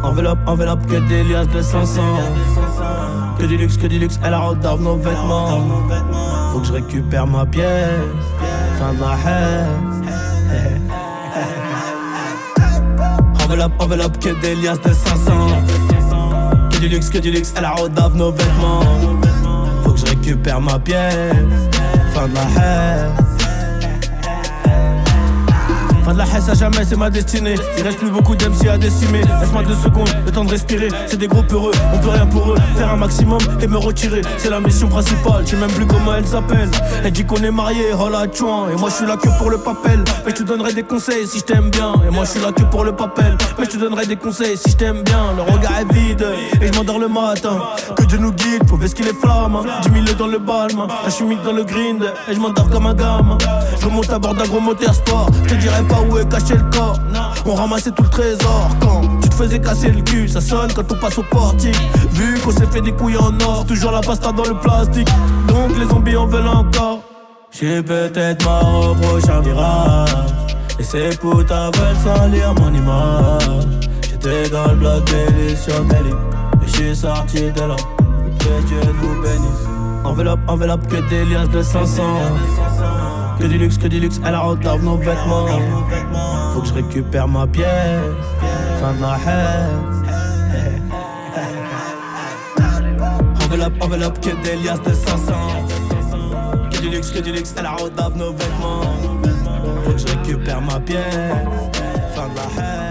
[0.10, 2.01] Enveloppe, enveloppe, que des liasses de 500
[3.38, 5.62] Que du luxe, que du luxe, elle a rodave nos vêtements.
[6.51, 7.68] Faut que je récupère ma pièce.
[8.80, 9.68] Fin de la haine.
[13.45, 15.32] Enveloppe, enveloppe, que des liasses de 500
[16.72, 18.82] Que du luxe, que du luxe, elle a rodave nos vêtements.
[19.84, 21.36] Faut que je récupère ma pièce.
[22.16, 23.28] Fin de la haine
[26.14, 27.55] De la haine à jamais, c'est ma destinée.
[27.78, 29.22] Il reste plus beaucoup d'MC à décimer.
[29.39, 30.89] Laisse-moi deux secondes, le temps de respirer.
[31.07, 32.57] C'est des groupes heureux, on peut rien pour eux.
[32.76, 35.43] Faire un maximum et me retirer, c'est la mission principale.
[35.45, 36.70] Je sais même plus comment elle s'appelle.
[37.03, 38.26] Elle dit qu'on est mariés, oh la.
[38.26, 40.03] Et moi je suis là que pour le papel.
[40.26, 41.93] Mais je te donnerai des conseils si je t'aime bien.
[42.07, 43.38] Et moi je suis là que pour le papel.
[43.57, 45.34] Mais je te donnerai des conseils si je t'aime bien.
[45.36, 46.26] Le regard est vide
[46.62, 47.60] et je m'endors le matin.
[47.95, 49.62] Que Dieu nous guide, faut qu'il les flammes.
[49.84, 52.03] 10 000 dans le balme, la chimique dans le grind.
[52.30, 53.38] Et je m'endors comme un gamin.
[53.80, 55.30] Je remonte à bord d'un gros moteur sport.
[55.43, 56.99] Je te dirai pas où est caché le corps.
[57.45, 60.27] On ramassait tout le trésor quand tu te faisais casser le cul.
[60.27, 61.79] Ça sonne quand on passe au portique.
[62.11, 65.09] Vu qu'on s'est fait des couilles en or, toujours la pasta dans le plastique.
[65.47, 66.99] Donc les zombies en veulent encore.
[67.51, 70.09] J'ai peut-être marre au prochain virage.
[70.79, 73.67] Et ces putains veulent salir mon image.
[74.03, 75.73] J'étais dans le bloc des sur.
[75.75, 77.75] Et j'suis sorti de là.
[78.39, 79.67] Que Dieu nous bénisse.
[80.05, 82.03] Enveloppe, enveloppe, que des liasses de 500.
[83.39, 85.47] Que du luxe, que du luxe, elle a retard nos vêtements.
[86.53, 87.67] Faut que je récupère ma pièce.
[88.81, 90.91] Fin de la haine.
[93.45, 95.33] Enveloppe, enveloppe, que des liasses de 500.
[96.71, 98.81] Que du luxe, que du luxe, elle a retard nos vêtements.
[99.85, 101.03] Faut que je récupère ma pièce.
[102.13, 102.89] Fin de la haine.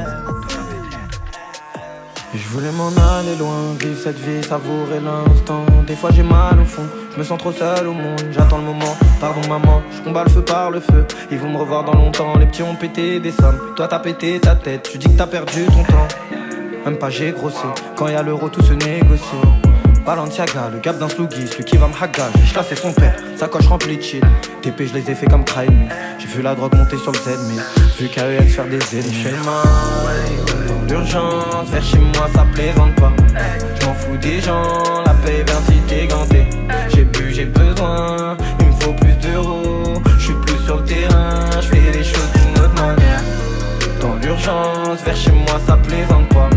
[2.34, 5.64] Je voulais m'en aller loin, vivre cette vie, savourer l'instant.
[5.86, 6.86] Des fois j'ai mal au fond,
[7.18, 8.22] me sens trop seul au monde.
[8.30, 11.04] J'attends le moment, pardon maman, je combats le feu par le feu.
[11.32, 13.74] Ils vont me revoir dans longtemps, les petits ont pété des sommes.
[13.74, 16.08] Toi t'as pété ta tête, tu dis que t'as perdu ton temps.
[16.84, 17.66] Même pas j'ai grossé,
[17.96, 19.24] quand y a l'euro tout se négocie.
[20.06, 22.28] Balenciaga, le gap d'un sloogie, celui qui va me haga.
[22.38, 24.24] J'ai chassé son père, sacoche remplie de shit.
[24.62, 25.88] TP, je les ai fait comme Cry Me.
[26.18, 27.60] J'ai vu la drogue monter sur le Z, mais
[27.98, 29.22] vu qu'à eux, elle faire des ennemis.
[29.22, 33.12] J'ai mal, dans l'urgence, vers chez moi, ça plaisante pas.
[33.78, 34.72] Je m'en fous des gens,
[35.04, 36.46] la paix vient si t'es ganté.
[37.38, 40.02] J'ai besoin, il me faut plus d'euros.
[40.18, 43.22] Je suis plus sur le terrain, je fais les choses d'une autre manière.
[44.00, 46.50] Dans l'urgence, vers chez moi, ça plaisante pas.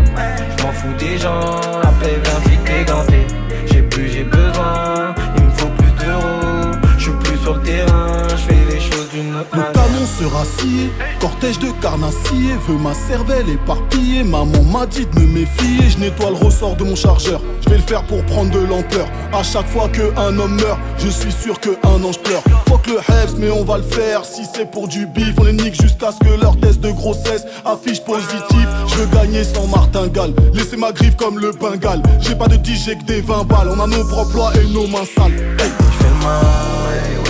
[0.58, 3.26] Je m'en fous des gens, la paix vient si t'es ganté.
[3.70, 6.72] J'ai plus, j'ai besoin, il me faut plus d'euros.
[6.98, 9.81] Je suis plus sur le terrain, je fais les choses d'une autre manière.
[10.02, 10.90] Canon sera scié,
[11.20, 14.22] cortège de carnassiers veut ma cervelle éparpillée.
[14.22, 17.40] Maman m'a dit de me méfier, je nettoie le ressort de mon chargeur.
[17.60, 19.06] Je vais le faire pour prendre de l'ampleur.
[19.32, 22.42] À chaque fois que un homme meurt, je suis sûr que un ange pleure.
[22.68, 24.24] Fuck le Hebs, mais on va le faire.
[24.24, 27.44] Si c'est pour du bif, on les nique jusqu'à ce que leur test de grossesse
[27.64, 28.68] affiche positif.
[28.88, 30.34] Je veux gagner sans martingale.
[30.52, 32.02] Laissez ma griffe comme le Bengale.
[32.20, 33.68] J'ai pas de DJ que des 20 balles.
[33.68, 35.32] On a nos propres lois et nos mains sales.
[35.58, 37.21] Hey.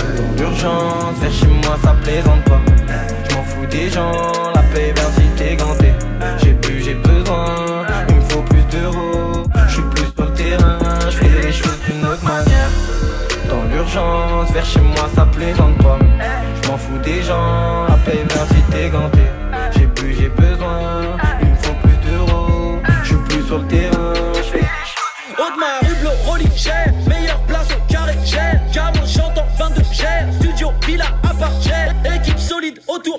[0.43, 2.59] L'urgence, vers chez moi ça plaisante pas.
[3.29, 4.11] Je m'en fous des gens,
[4.53, 5.93] la paix vient si t'es ganté.
[6.43, 9.43] J'ai bu, j'ai besoin, il me faut plus d'euros.
[9.67, 12.71] Je suis plus sur le terrain, je fais les choses d'une autre manière.
[13.47, 15.99] Dans l'urgence, vers chez moi ça plaisante pas.
[16.61, 18.43] Je m'en fous des gens, la paix vient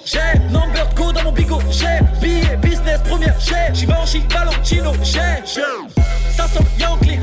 [0.04, 1.58] J'ai number go dans mon bigot.
[1.70, 3.34] J'ai billet, business, première.
[3.40, 4.92] J'ai j'y vais en chic, Valentino.
[5.02, 5.20] J'ai,
[6.36, 7.18] ça sent Yankee.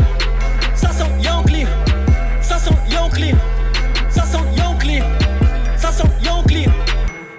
[0.75, 1.65] Ça sent Yankee.
[2.41, 3.35] Ça sent Yankee.
[4.11, 5.01] Ça sent Yankee.
[5.77, 6.65] Ça sent Yankee.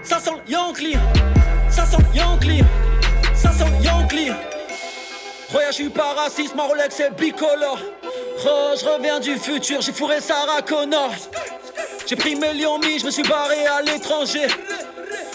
[0.07, 0.97] Ça sent Yankee.
[1.69, 2.65] Ça sent Yankee.
[3.35, 4.33] Ça sent Yankee.
[5.53, 5.93] Roya, je suis
[6.57, 7.79] ma Rolex est bicolore.
[8.47, 11.11] Oh, je reviens du futur, j'ai fourré Sarah Connor.
[12.07, 14.47] J'ai pris mes lions mis, je me suis barré à l'étranger.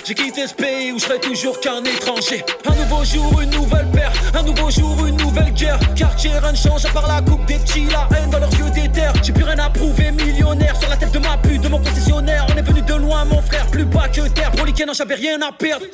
[0.08, 2.42] J'ai quitté ce pays où je serai toujours qu'un étranger.
[2.66, 4.14] Un nouveau jour, une nouvelle paire.
[4.34, 5.78] Un nouveau jour, une nouvelle guerre.
[5.98, 8.70] Quartier, rien ne change à part la coupe des petits, la haine dans leurs yeux
[8.70, 9.12] d'éther.
[9.22, 10.78] J'ai plus rien à prouver, millionnaire.
[10.80, 12.48] Sur la tête de ma pute, de mon concessionnaire.
[12.50, 14.52] On est venu de loin, mon frère, plus bas que terre.
[14.52, 15.86] Pour j'avais rien à perdre.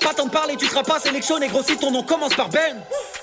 [0.00, 2.76] Pas tant de parler, tu seras pas sélectionné, gros si ton nom commence par Ben.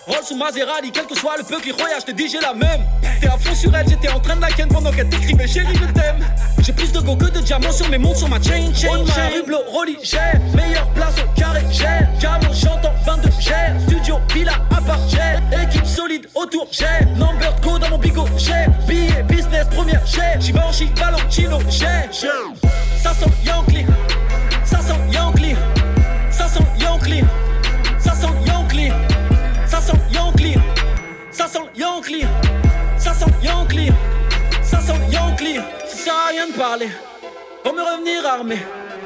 [0.09, 2.55] Roll sous Maserati, quel que soit le peu qui royage, je te dis j'ai la
[2.55, 2.81] même.
[3.21, 5.75] T'es à fond sur elle, j'étais en train de la ken pendant qu'elle t'écrivait chérie
[5.75, 6.25] je t'aime.
[6.63, 9.29] J'ai plus de go que de diamants sur mes montres, sur ma chain, chain, chain.
[9.35, 10.17] Rublo, Rolly, j'ai
[10.57, 11.85] meilleure place au carré, j'ai
[12.19, 13.53] Camo, j'entends 22, j'ai
[13.87, 19.21] studio, villa, appart, j'ai équipe solide autour, j'ai number go dans mon bigot, j'ai billet,
[19.23, 23.85] business, première, j'ai Givenchy, Valentino, j'ai ça sent Yankee,
[24.65, 25.55] ça sent Yankee.
[26.31, 27.23] Ça sent Yankee,
[31.39, 32.25] ça sent Yankee,
[32.97, 33.93] ça sent Yankee,
[34.61, 35.55] ça sent Yankee.
[35.87, 36.89] Ça sert à rien de parler,
[37.63, 38.57] pour me revenir armé.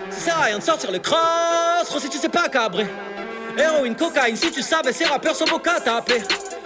[0.10, 2.88] Ça sert à rien de sortir le cross, si tu sais pas cabrer.
[3.56, 6.24] Héroïne, cocaïne, si tu savais, ces rappeurs sont beaux qu'à taper.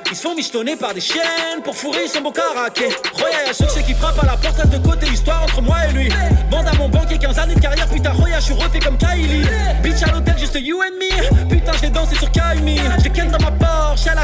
[0.09, 2.87] Ils se font michetonner par des chiennes pour fourrer son beau caraquet.
[3.15, 6.09] Roya, y'a succès qui frappe à la porte de côté, histoire entre moi et lui.
[6.49, 9.45] Bande à mon banquier, 15 années de carrière, putain, Roya, je suis refait comme Kylie.
[9.83, 11.49] Bitch à l'hôtel, juste you and me.
[11.49, 12.79] Putain, j'ai dansé sur Kylie.
[13.03, 13.51] J'ai ken dans ma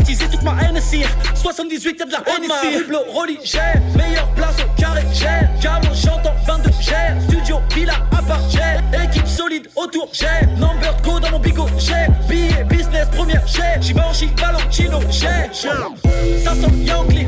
[0.06, 1.04] teasé toute ma NSI.
[1.36, 2.78] 78, y'a de la NSI.
[2.78, 3.60] Rublo, Rolly, j'ai
[3.98, 5.62] meilleure place au carré, j'ai.
[5.62, 7.22] Camo, j'entends 22, j'ai.
[7.28, 9.04] Studio, villa, appart, j'ai.
[9.04, 10.46] Équipe solide autour, j'ai.
[10.60, 12.08] Number go dans mon bigot, j'ai.
[12.28, 13.82] Billet, business, première, j'ai.
[13.82, 15.52] Givenchy, Valentino, j'ai.
[16.44, 17.28] Ça sent Yankee,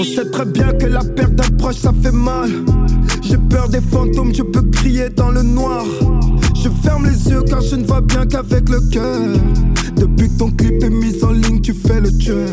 [0.00, 2.48] On sait très bien que la perte d'un proche ça fait mal.
[3.20, 5.84] J'ai peur des fantômes, je peux crier dans le noir.
[6.54, 9.20] Je ferme les yeux car je ne vois bien qu'avec le cœur.
[9.96, 12.48] Depuis que ton clip est mis en ligne, tu fais le tueur.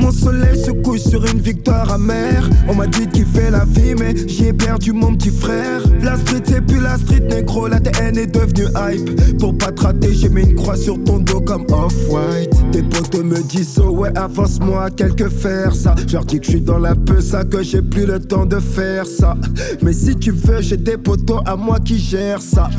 [0.00, 2.48] Mon soleil se couche sur une victoire amère.
[2.68, 5.82] On m'a dit qu'il fait la vie, mais j'y ai perdu mon petit frère.
[6.02, 7.68] La street, c'est plus la street, négro.
[7.68, 9.38] La TN est devenue hype.
[9.38, 12.50] Pour pas te rater, j'ai mis une croix sur ton dos comme off-white.
[12.72, 15.74] Tes potes me disent, oh ouais, avance-moi quelques fers.
[15.74, 18.18] Ça, je leur dis que je suis dans la peu, ça, que j'ai plus le
[18.18, 19.36] temps de faire ça.
[19.82, 22.70] Mais si tu veux, j'ai des potos à moi qui gèrent ça.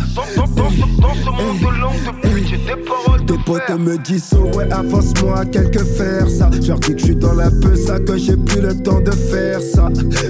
[3.27, 6.29] Tes potes me disent, oh ouais, avance-moi quelques fers.
[6.29, 9.01] Ça, je leur dis que suis dans la peu, ça, que j'ai plus le temps
[9.01, 9.89] de faire ça.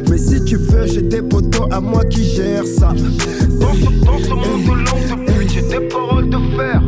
[0.09, 2.93] Mais si tu veux, j'ai des potos à moi qui gèrent ça.
[3.59, 6.81] Dans ce, monde de j'ai des paroles de fer.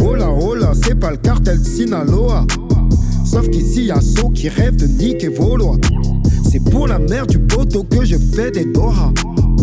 [0.00, 2.46] Oh là, oh là, c'est pas le cartel de Sinaloa.
[3.24, 5.76] Sauf qu'ici y'a ceux qui rêvent de niquer vos lois.
[6.50, 9.12] C'est pour la mère du poteau que je fais des doras.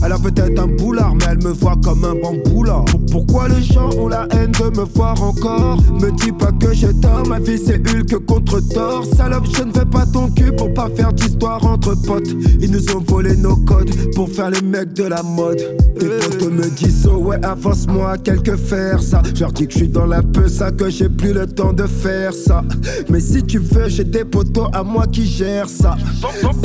[0.03, 2.83] Elle a peut-être un boulard, mais elle me voit comme un bambou là.
[3.11, 5.77] Pourquoi les gens ont la haine de me voir encore?
[5.99, 9.05] Me dis pas que j'ai tort, ma vie c'est Hulk contre tort.
[9.05, 12.29] Salope, je ne fais pas ton cul pour pas faire d'histoire entre potes.
[12.59, 15.61] Ils nous ont volé nos codes pour faire les mecs de la mode.
[15.99, 19.21] Tes potes me disent, oh ouais, avance-moi quelques fers, ça.
[19.35, 21.73] Je leur dis que je suis dans la peu, ça, que j'ai plus le temps
[21.73, 22.63] de faire ça.
[23.09, 25.95] Mais si tu veux, j'ai des potos à moi qui gèrent ça.
[26.21, 26.55] Dans, ce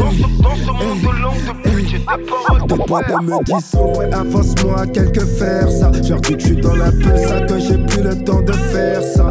[3.12, 5.90] monde me disent oh ouais avance-moi quelques fers ça?
[6.02, 6.90] Je leur dis que je suis dans la
[7.26, 9.30] ça que j'ai plus le temps de faire ça.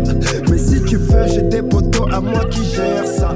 [0.50, 3.34] Mais si tu veux j'ai des potos à moi qui gèrent ça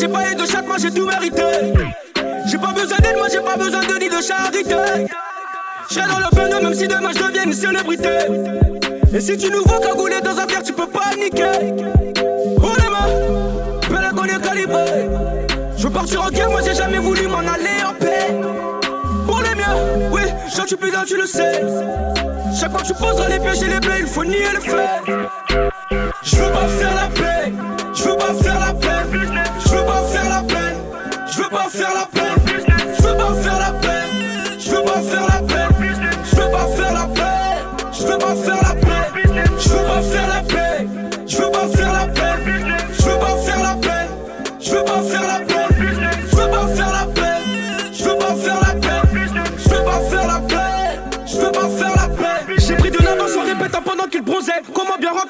[0.00, 1.42] J'ai pas eu de chaque moi j'ai tout mérité.
[2.46, 5.08] J'ai pas besoin d'aide, moi j'ai pas besoin de ni de charité.
[5.90, 8.18] J'serai dans le peine même si demain je deviens une célébrité.
[9.12, 11.74] Et si tu nous vois cagouler dans un verre, tu peux paniquer.
[12.62, 15.08] Oh les mains, belle qu'on est calibré.
[15.76, 18.28] Je veux partir en guerre, moi j'ai jamais voulu m'en aller en paix.
[19.26, 19.76] Pour les miens,
[20.12, 21.62] oui, je suis plus là, tu le sais.
[22.58, 25.12] Chaque fois que tu poseras les pieds chez les bleus, il faut nier le fait.
[26.22, 27.37] Je veux pas faire la paix,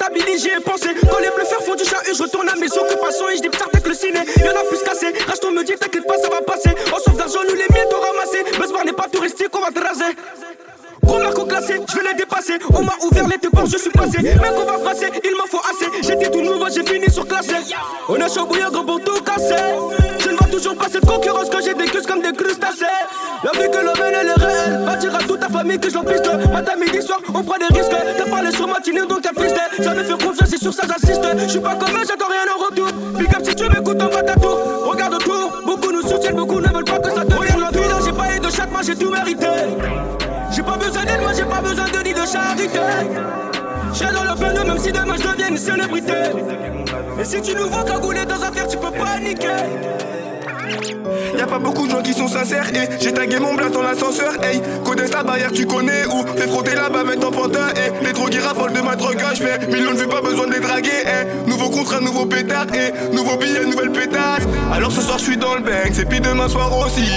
[0.09, 0.89] Kabylie, j'y ai pensé.
[1.11, 3.87] Quand les bluffeurs font du chat je retourne à mes occupations et je dis avec
[3.87, 4.21] le ciné.
[4.43, 5.07] Y'en a plus cassé.
[5.27, 6.71] Reste me dit, t'inquiète pas, ça va passer.
[6.95, 8.43] On sauve d'argent, nous les miettes, on ramassé.
[8.59, 10.17] Besbar n'est pas touristique, on va te raser.
[11.17, 12.59] Marco classé, je vais les dépasser.
[12.75, 14.19] On m'a ouvert les deux portes, je suis passé.
[14.23, 15.87] Mec, on va passer, il m'en faut assez.
[16.03, 17.55] J'étais tout nouveau, j'ai fini sur classé.
[18.09, 19.55] On chaud bouillant, gros pour tout casser.
[20.19, 22.87] Je ne vois toujours pas cette concurrence que j'ai des cuisses comme des crustacés.
[23.45, 24.85] La vie que l'homme elle est réelle.
[24.85, 26.51] Va dire à toute ta famille que je piste.
[26.53, 27.97] Matin, midi, soir, on prend des risques.
[28.17, 29.61] T'as parlé sur matinée, donc t'as pisté.
[29.83, 31.23] Ça me fait confiance et sur ça j'assiste.
[31.39, 32.89] Je suis pas comme eux, j'attends rien en retour.
[33.17, 34.59] Big up si tu m'écoutes, on va ta tour.
[34.87, 37.25] Regarde autour, beaucoup nous soutiennent, beaucoup ne veulent pas que ça.
[37.25, 37.48] Là,
[38.59, 39.47] j'ai chaque moi j'ai tout mérité.
[40.51, 42.81] J'ai pas besoin d'aide, moi j'ai pas besoin de ni de charité.
[43.93, 46.13] J'serai dans le pneu même si demain je deviens une célébrité.
[47.21, 49.49] Et si tu nous vois cagoulé dans un fer, tu peux paniquer.
[51.37, 54.33] Y'a pas beaucoup de gens qui sont sincères et j'ai tagué mon blast dans l'ascenseur.
[54.43, 56.27] Hey, connais la barrière, tu connais où?
[56.37, 57.69] Fais frotter la bavette en pantin.
[57.77, 60.53] Et les drogués raffolent de ma drogue, je fais millions de vues, pas besoin de
[60.53, 60.91] les draguer.
[61.05, 63.89] Hey, nouveau contrat, nouveau pétard et nouveau billet, nouvelle.
[64.73, 67.11] Alors ce soir, je suis dans le bank, c'est puis demain soir aussi.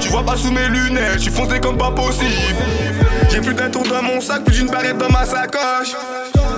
[0.00, 2.32] Tu vois pas sous mes lunettes, je suis foncé comme pas possible.
[3.30, 5.94] J'ai plus d'un tour dans mon sac, plus d'une barrette dans ma sacoche.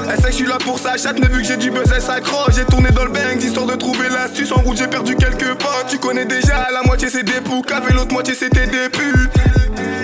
[0.08, 1.90] Elle sait que je suis là pour sa chatte, mais vu que j'ai du buzz,
[1.94, 2.54] elle s'accroche.
[2.54, 4.52] J'ai tourné dans le bang, histoire de trouver l'astuce.
[4.52, 5.86] En route, j'ai perdu quelques potes.
[5.88, 9.35] Tu connais déjà, la moitié c'est des poucaves et l'autre moitié c'était des putes.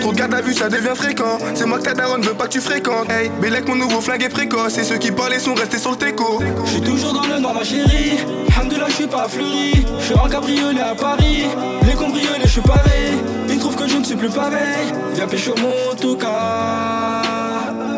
[0.03, 1.39] Trop de garde à vue, ça devient fréquent.
[1.55, 3.09] C'est moi que ta daronne veut pas que tu fréquentes.
[3.09, 4.77] Hey, Bélec, mon nouveau flingue est précoce.
[4.79, 6.41] Et ceux qui parlaient sont restés sur le teco.
[6.65, 8.19] Je suis toujours dans le nord, ma chérie.
[8.61, 9.87] Hamdullah, je suis pas fleuri.
[10.01, 11.45] Je suis en cabriolet à Paris.
[11.87, 13.13] Les cambriolés, je suis pareil.
[13.49, 14.93] Ils trouvent que je ne suis plus pareil.
[15.15, 17.23] Viens pécho mon tout cas.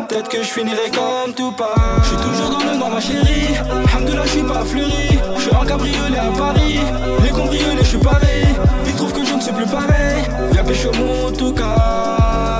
[0.07, 1.75] Peut-être que je finirai comme tout pas.
[2.03, 3.55] Je suis toujours dans le nord, ma chérie.
[3.95, 5.19] Hamdullah, je suis pas fleuri.
[5.35, 6.79] Je suis en cabriolet à Paris.
[7.23, 8.45] Les cambriolés, je suis pareil.
[8.85, 10.23] Ils trouvent que je ne suis plus pareil.
[10.51, 12.59] Viens pécho mon tout cas.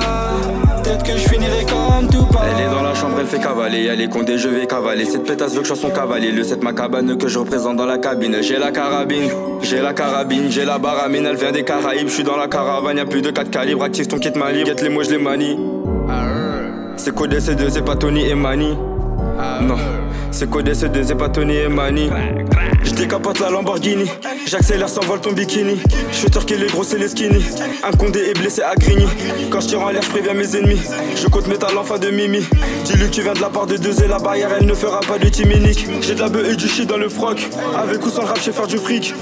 [0.82, 2.42] Peut-être que je finirai comme tout pas.
[2.50, 3.86] Elle est dans la chambre, elle fait cavaler.
[3.92, 5.04] Elle est condé, je vais cavaler.
[5.04, 6.32] Cette pétasse veut que je sois son cavalier.
[6.32, 8.38] Le 7 ma cabane que je représente dans la cabine.
[8.42, 9.30] J'ai la carabine,
[9.62, 11.26] j'ai la carabine, j'ai la baramine.
[11.26, 12.96] Elle vient des Caraïbes, je suis dans la caravane.
[12.96, 13.84] Y'a plus de 4 calibres.
[13.84, 14.64] Active ton kit Mali.
[14.64, 15.56] Guette les mots, je les manie.
[16.96, 18.76] C'est codé C2, c'est pas Tony et Mani.
[19.62, 19.76] Non,
[20.30, 22.08] c'est codé C2, c'est pas Tony et Mani.
[22.82, 24.10] Je décapote la Lamborghini,
[24.46, 25.80] j'accélère sans vol ton bikini.
[26.12, 27.44] Je fais turquer les gros et les skinny.
[27.82, 29.06] Un condé est blessé à Grigny.
[29.50, 30.80] Quand je tire en l'air, je préviens mes ennemis.
[31.16, 32.46] Je compte mes talents, fin de Mimi.
[32.84, 35.18] Dis-lui tu viens de la part de deux et la barrière, elle ne fera pas
[35.18, 35.86] de timinique.
[36.00, 37.46] J'ai de la bœuf et du shit dans le froc.
[37.76, 39.14] Avec ou sans rap, je faire du fric.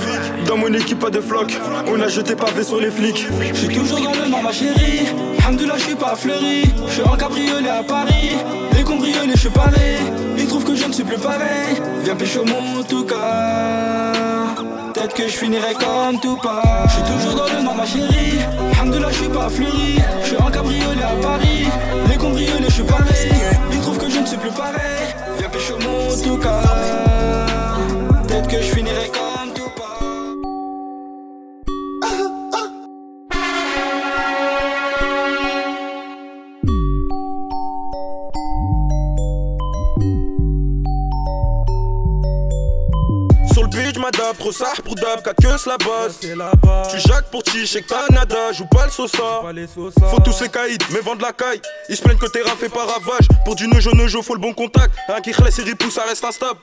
[0.46, 1.58] Dans mon équipe, pas de floc.
[1.88, 3.26] On a jeté pavé sur les flics.
[3.52, 5.08] Je suis toujours dans le nord, ma chérie.
[5.46, 6.64] Hamdullah, je suis pas fleuri.
[6.86, 8.36] Je suis en cabriolet à Paris.
[9.04, 9.98] Les cambriolés, je suis pareil.
[10.38, 11.80] Ils trouvent que je ne suis plus pareil.
[12.04, 14.12] Viens pécho mon tout cas.
[14.92, 16.86] Peut-être que je finirai comme tout pas.
[16.86, 18.38] Je suis toujours dans le nord, ma chérie.
[18.80, 19.98] Hamdullah, je suis pas fleuri.
[20.22, 21.66] Je suis en cabriolet à Paris.
[22.08, 23.32] Les cambriolés, je suis pareil.
[23.72, 25.14] Ils trouvent que je ne suis plus pareil.
[25.38, 26.62] Viens pécho mon tout cas.
[28.26, 29.52] Peut-être que je finirai comme
[44.04, 46.18] m'adapte, trop ça pour dab, qu'à que la base.
[46.90, 49.42] Tu jacques pour chiche et que t'as nada, joue pas le sosa.
[50.10, 51.60] Faut tous ces caïds, mais vendre la caille.
[51.88, 53.26] Ils se plaignent que t'es rafé par ravage.
[53.44, 54.94] Pour du nejo nejo, faut le bon contact.
[55.08, 56.58] Un qui laisse et ripou, ça reste instable.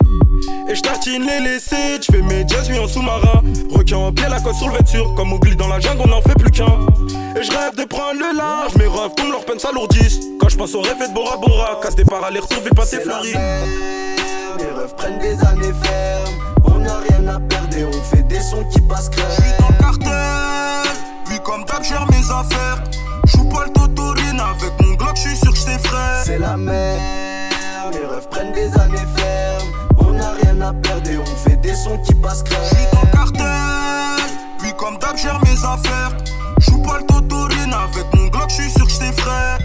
[0.70, 3.42] Et je tartine les laissés, tu fais mes jazz, oui en sous-marin.
[3.72, 5.14] Requin en pied, la côte sur le vêture.
[5.16, 6.86] Comme oubli dans la jungle, on n'en fait plus qu'un.
[7.36, 10.20] Et je rêve de prendre le large, mes rêves comme leur peine s'alourdissent.
[10.40, 13.34] Quand je pense au rêve de Bora Bora, casse des par aller-retour, ville pas fleuri.
[13.34, 16.52] Les rêves prennent des années fermes.
[16.82, 19.28] On n'a rien à perdre et on fait des sons qui passent crème.
[19.38, 20.92] J'suis dans le cartel,
[21.30, 22.84] lui comme d'hab gère mes affaires.
[23.26, 26.24] J'joue pas le totorine avec mon Glock, j'suis sûr que j't'ai frère.
[26.26, 27.52] C'est la mer,
[27.92, 29.68] les rêves prennent des années fermes.
[30.00, 32.62] On n'a rien à perdre et on fait des sons qui passent crème.
[32.64, 34.26] J'suis dans le cartel,
[34.64, 36.18] lui comme d'hab gère mes affaires.
[36.62, 39.60] J'joue pas le totorine avec mon Glock, j'suis sûr que j't'ai frère.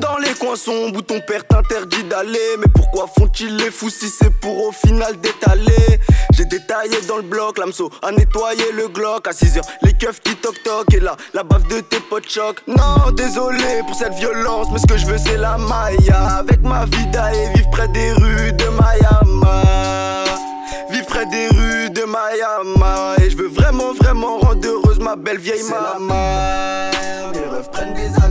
[0.00, 2.56] Dans les coins sombres où ton père t'interdit d'aller.
[2.58, 6.00] Mais pourquoi font-ils les fous si c'est pour au final d'étaler?
[6.32, 9.28] J'ai détaillé dans le bloc, l'AMSO a nettoyé le Glock.
[9.28, 12.62] À 6h, les keufs qui toc toc et là, la baffe de tes potes choc.
[12.66, 16.38] Non, désolé pour cette violence, mais ce que je veux c'est la Maya.
[16.38, 19.62] Avec ma vida et vivre près des rues de Mayama.
[20.90, 23.14] Vivre près des rues de Mayama.
[23.22, 26.90] Et je veux vraiment, vraiment rendre heureuse ma belle vieille maman.
[27.34, 28.21] Les rêves prennent des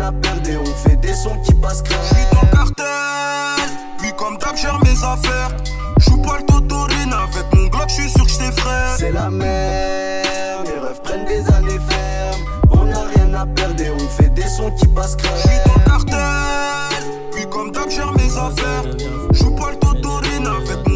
[0.00, 2.00] rien à perdre et on fait des sons qui passent crème.
[2.04, 3.68] J'suis dans le cartel,
[4.02, 5.56] lui comme d'hab gère mes affaires.
[5.98, 8.96] J'joue pas le totorine avec mon Glock, j'suis sûr que j't'ai frère.
[8.96, 12.44] C'est la mer, les rêves prennent des années fermes.
[12.70, 15.32] On n'a rien à perdre et on fait des sons qui passent crème.
[15.36, 18.84] J'suis dans le cartel, puis comme d'hab gère mes affaires.
[19.32, 20.89] Joue pas le totorine avec mon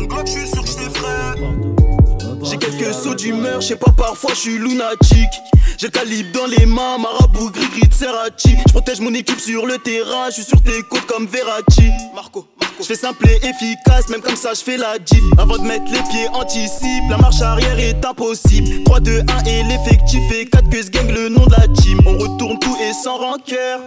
[2.55, 5.41] J'ai quelques sauts d'humeur, je sais pas, parfois je suis lunatique.
[5.77, 8.55] J'ai calibre dans les mains, marabout gris gris de Serrati.
[8.65, 11.91] Je protège mon équipe sur le terrain, je suis sur tes côtes comme Verratti.
[12.15, 12.47] Marco,
[12.79, 15.25] je fais simple et efficace, même comme ça je fais la diff.
[15.37, 18.85] Avant de mettre les pieds, anticipe, la marche arrière est impossible.
[18.85, 21.99] 3, 2, 1 et l'effectif est 4 que ce gang le nom de la team.
[22.07, 23.81] On retourne tout et sans rancœur,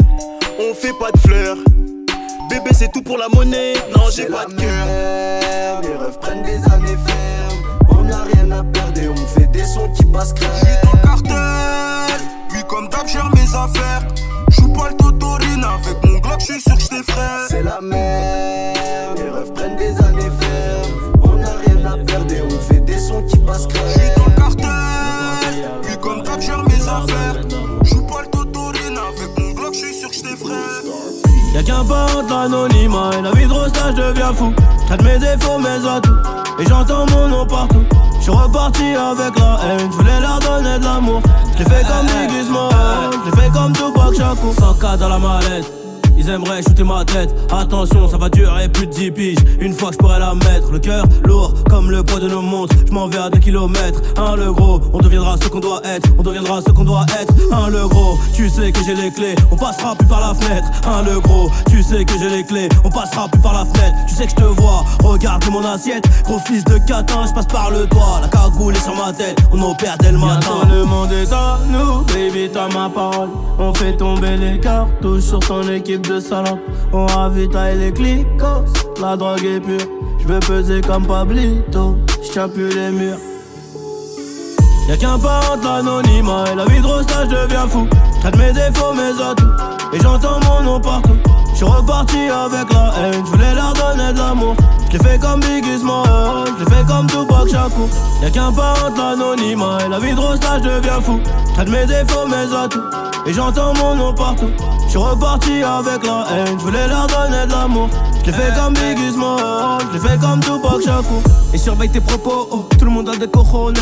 [0.60, 1.57] on fait pas de fleurs.
[2.49, 5.81] Bébé, c'est tout pour la monnaie, non j'ai pas de cœur.
[5.84, 7.47] Mes rêves prennent des années fermes.
[8.27, 10.51] On n'a rien à perdre et on fait des sons qui passent crème.
[10.55, 14.07] J'suis dans le cartel, puis comme d'hab gère mes affaires.
[14.49, 17.47] Joue pas le totorine avec mon glock, j'suis sûr que j't'ai frère.
[17.49, 21.13] C'est la mer, mes rêves prennent des années fermes.
[21.23, 23.83] On n'a rien à perdre et on fait des sons qui passent crème.
[23.89, 27.41] J'suis dans le cartel, puis comme d'hab gère mes affaires.
[27.83, 30.83] Joue pas le totorine avec mon glock, j'suis sûr que j't'ai frère.
[31.53, 32.07] Y'a qu'un pas
[32.48, 34.53] et la vie de rostage devient fou.
[34.86, 36.15] Traite mes défauts, mes atouts,
[36.60, 37.84] et j'entends mon nom partout.
[38.22, 41.22] J'suis reparti avec la haine, j'voulais leur donner de l'amour.
[41.56, 44.53] J'l'ai fait comme Biggie Small, j'l'ai fait comme Tupac Shakur.
[44.53, 45.86] 100K dans la mallette.
[46.18, 47.34] Ils aimeraient shooter ma tête.
[47.52, 49.38] Attention, ça va durer plus de 10 piges.
[49.60, 52.41] Une fois que je pourrais la mettre, le cœur lourd comme le poids de nos
[52.41, 52.76] montres.
[52.88, 54.02] Je m'en vais à des kilomètres.
[54.18, 56.10] Hein, le gros, on deviendra ce qu'on doit être.
[56.18, 57.34] On deviendra ce qu'on doit être.
[57.52, 59.35] Hein, le gros, tu sais que j'ai les clés.
[59.52, 60.68] On passera plus par la fenêtre.
[60.88, 62.69] Hein, le gros, tu sais que j'ai les clés.
[62.84, 63.95] On passera plus par la fenêtre.
[64.07, 64.84] Tu sais que je te vois.
[65.03, 66.07] Regarde mon assiette.
[66.23, 68.22] Gros fils de catin, je passe par le toit.
[68.22, 69.38] La cagoule est sur ma tête.
[69.52, 70.56] On opère dès le matin.
[70.69, 73.30] Le monde est à nous, baby, t'as ma parole.
[73.60, 76.06] On fait tomber les cartouches sur ton équipe
[76.93, 78.63] On ravitaille les clicos,
[79.01, 79.88] la drogue est pure.
[80.19, 83.17] J'veux peser comme Pablito, j'tiens plus les murs.
[84.88, 87.88] Y'a qu'un pas entre l'anonymat et la vie de rostage devient fou.
[88.21, 91.17] Traite mes défauts, mes atouts, et j'entends mon nom partout.
[91.57, 94.55] J'suis reparti avec la haine, j'voulais leur donner de l'amour.
[94.91, 97.89] J'l'ai fait comme Biggie Small, j'l'ai fait comme Tupac Shakur.
[98.21, 101.19] Y'a qu'un pas entre l'anonymat et la vie de rostage devient fou.
[101.55, 102.84] Traite mes défauts, mes atouts,
[103.25, 104.51] et j'entends mon nom partout.
[104.88, 107.89] J'suis reparti avec la haine, j'voulais leur donner de l'amour.
[108.27, 111.21] J'l'ai fait comme Biggie Small, j'l'ai fait comme Tupac Shakur.
[111.53, 113.73] Et surveille tes propos, oh, tout le monde a des cojones.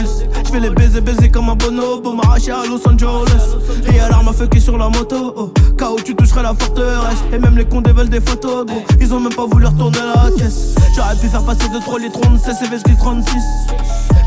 [0.46, 3.56] J'fais les baiser, baiser comme un bonobo, m'arracher à Los Angeles.
[3.92, 7.24] Et alors m'a fucké sur la moto, oh, KO tu toucherais la forteresse.
[7.34, 8.84] Et même les condés veulent des photos, gros.
[9.02, 10.76] Ils ont même pas voulu retourner la caisse.
[10.96, 13.34] J'aurais pu faire passer de trop les 36 et VSQ 36.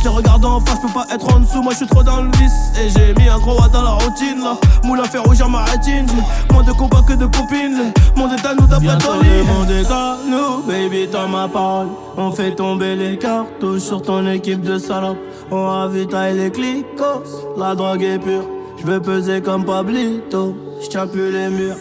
[0.03, 2.31] Je regarde en face, peux pas être en dessous, moi je suis trop dans le
[2.39, 2.53] vice.
[2.81, 4.57] Et j'ai mis un gros A dans la routine là.
[4.85, 6.07] Moulin fait rougir ma rétine.
[6.53, 7.93] Moins de combats que de copines.
[8.31, 11.87] Est à nous d'après monde est à nous, baby, t'as ma parole.
[12.17, 15.17] On fait tomber les cartouches sur ton équipe de salopes.
[15.51, 17.25] On ravitaille les clicos,
[17.57, 18.45] la drogue est pure.
[18.81, 21.77] J'veux peser comme Pablito, j'tiens plus les murs.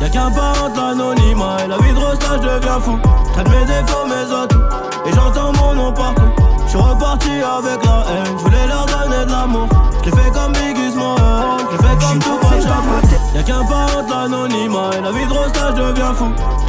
[0.00, 2.98] Y'a qu'un pas entre l'anonymat et la vie de rostage devient fou.
[3.34, 4.58] Traite mes défauts, mes atouts,
[7.12, 8.51] Reparti avec la haine,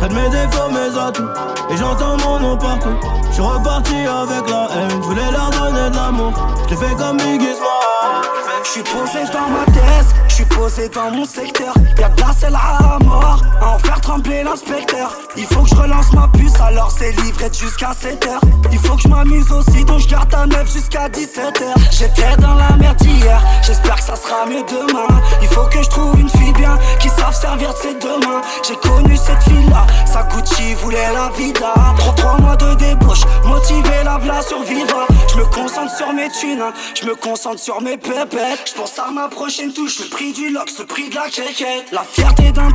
[0.04, 1.30] Traite mes défauts, mes atouts,
[1.70, 2.90] et j'entends mon nom partout.
[3.32, 6.34] J'suis reparti avec la haine, j'voulais leur donner de l'amour.
[6.68, 8.22] J'l'ai fait comme Biggie Small.
[8.66, 11.74] J'suis posé dans ma tête, j'suis posé dans mon secteur.
[11.98, 15.16] Y'a de la selle à mort, à en faire trembler l'inspecteur.
[15.38, 18.40] Il faut que je relance ma puce, alors c'est livré jusqu'à 7h.
[18.72, 21.74] Il faut que je m'amuse aussi, donc je garde un œuf jusqu'à 17h.
[21.92, 25.22] J'étais dans la merde hier, j'espère que ça sera mieux demain.
[25.42, 28.42] Il faut que je trouve une fille bien qui savent servir de ses deux mains.
[28.68, 31.74] J'ai connu cette fille là, sa Gucci voulait la vida.
[31.98, 35.06] Trop trois mois de débauche, motivé la v'la survivra.
[35.32, 36.64] Je me concentre sur mes thunes,
[37.00, 38.66] je me concentre sur mes pépettes.
[38.66, 41.92] Je pense à ma prochaine touche, le prix du lox, le prix de la quéquette.
[41.92, 42.72] La fierté d'un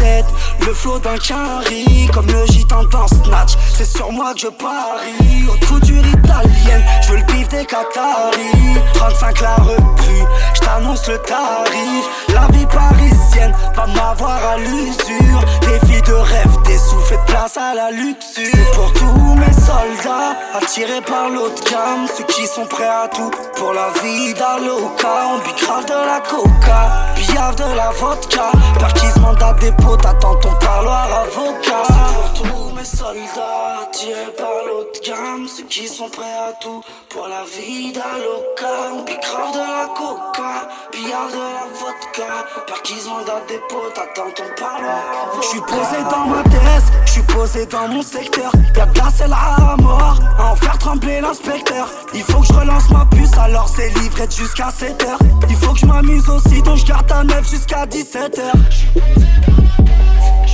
[0.00, 0.24] T7,
[0.66, 3.52] le flow d'un carry, comme le gitan dans Snatch.
[3.74, 8.80] C'est sur moi que je parie, haute couture italienne, je veux le bif des Qataris.
[8.94, 10.24] 35 la repue,
[10.54, 12.04] je t'annonce le tarif.
[12.28, 15.40] La vie parisienne va m'avoir à l'usure.
[15.62, 18.46] Des vies de rêve, des sous, fait de place à la luxure.
[18.52, 22.06] C'est pour tous mes soldats, attirés par l'autre gamme.
[22.16, 25.08] Ceux qui sont prêts à tout pour la vie d'Aloca.
[25.34, 28.50] On but grave de la coca, billard de la vodka.
[28.78, 31.82] Perquisement à des potes, attends ton parloir avocat.
[31.86, 35.46] C'est pour tous mes soldats, attirés par l'autre gamme.
[35.48, 38.72] Ceux qui sont prêts à tout pour la vie d'Aloca.
[38.92, 42.32] On grave de la coca, billard de la vodka.
[42.66, 45.02] Perquisement à des potes, attends ton parloir.
[45.42, 49.32] J'suis posé dans ma tête, Je suis posé dans mon secteur, y'a de la selle
[49.32, 51.88] à mort, à en faire trembler l'inspecteur.
[52.14, 55.16] Il faut que je relance ma puce, alors c'est livré jusqu'à 7h.
[55.48, 58.52] Il faut que je m'amuse aussi, donc je garde ta meuf jusqu'à 17h.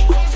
[0.05, 0.26] Cash.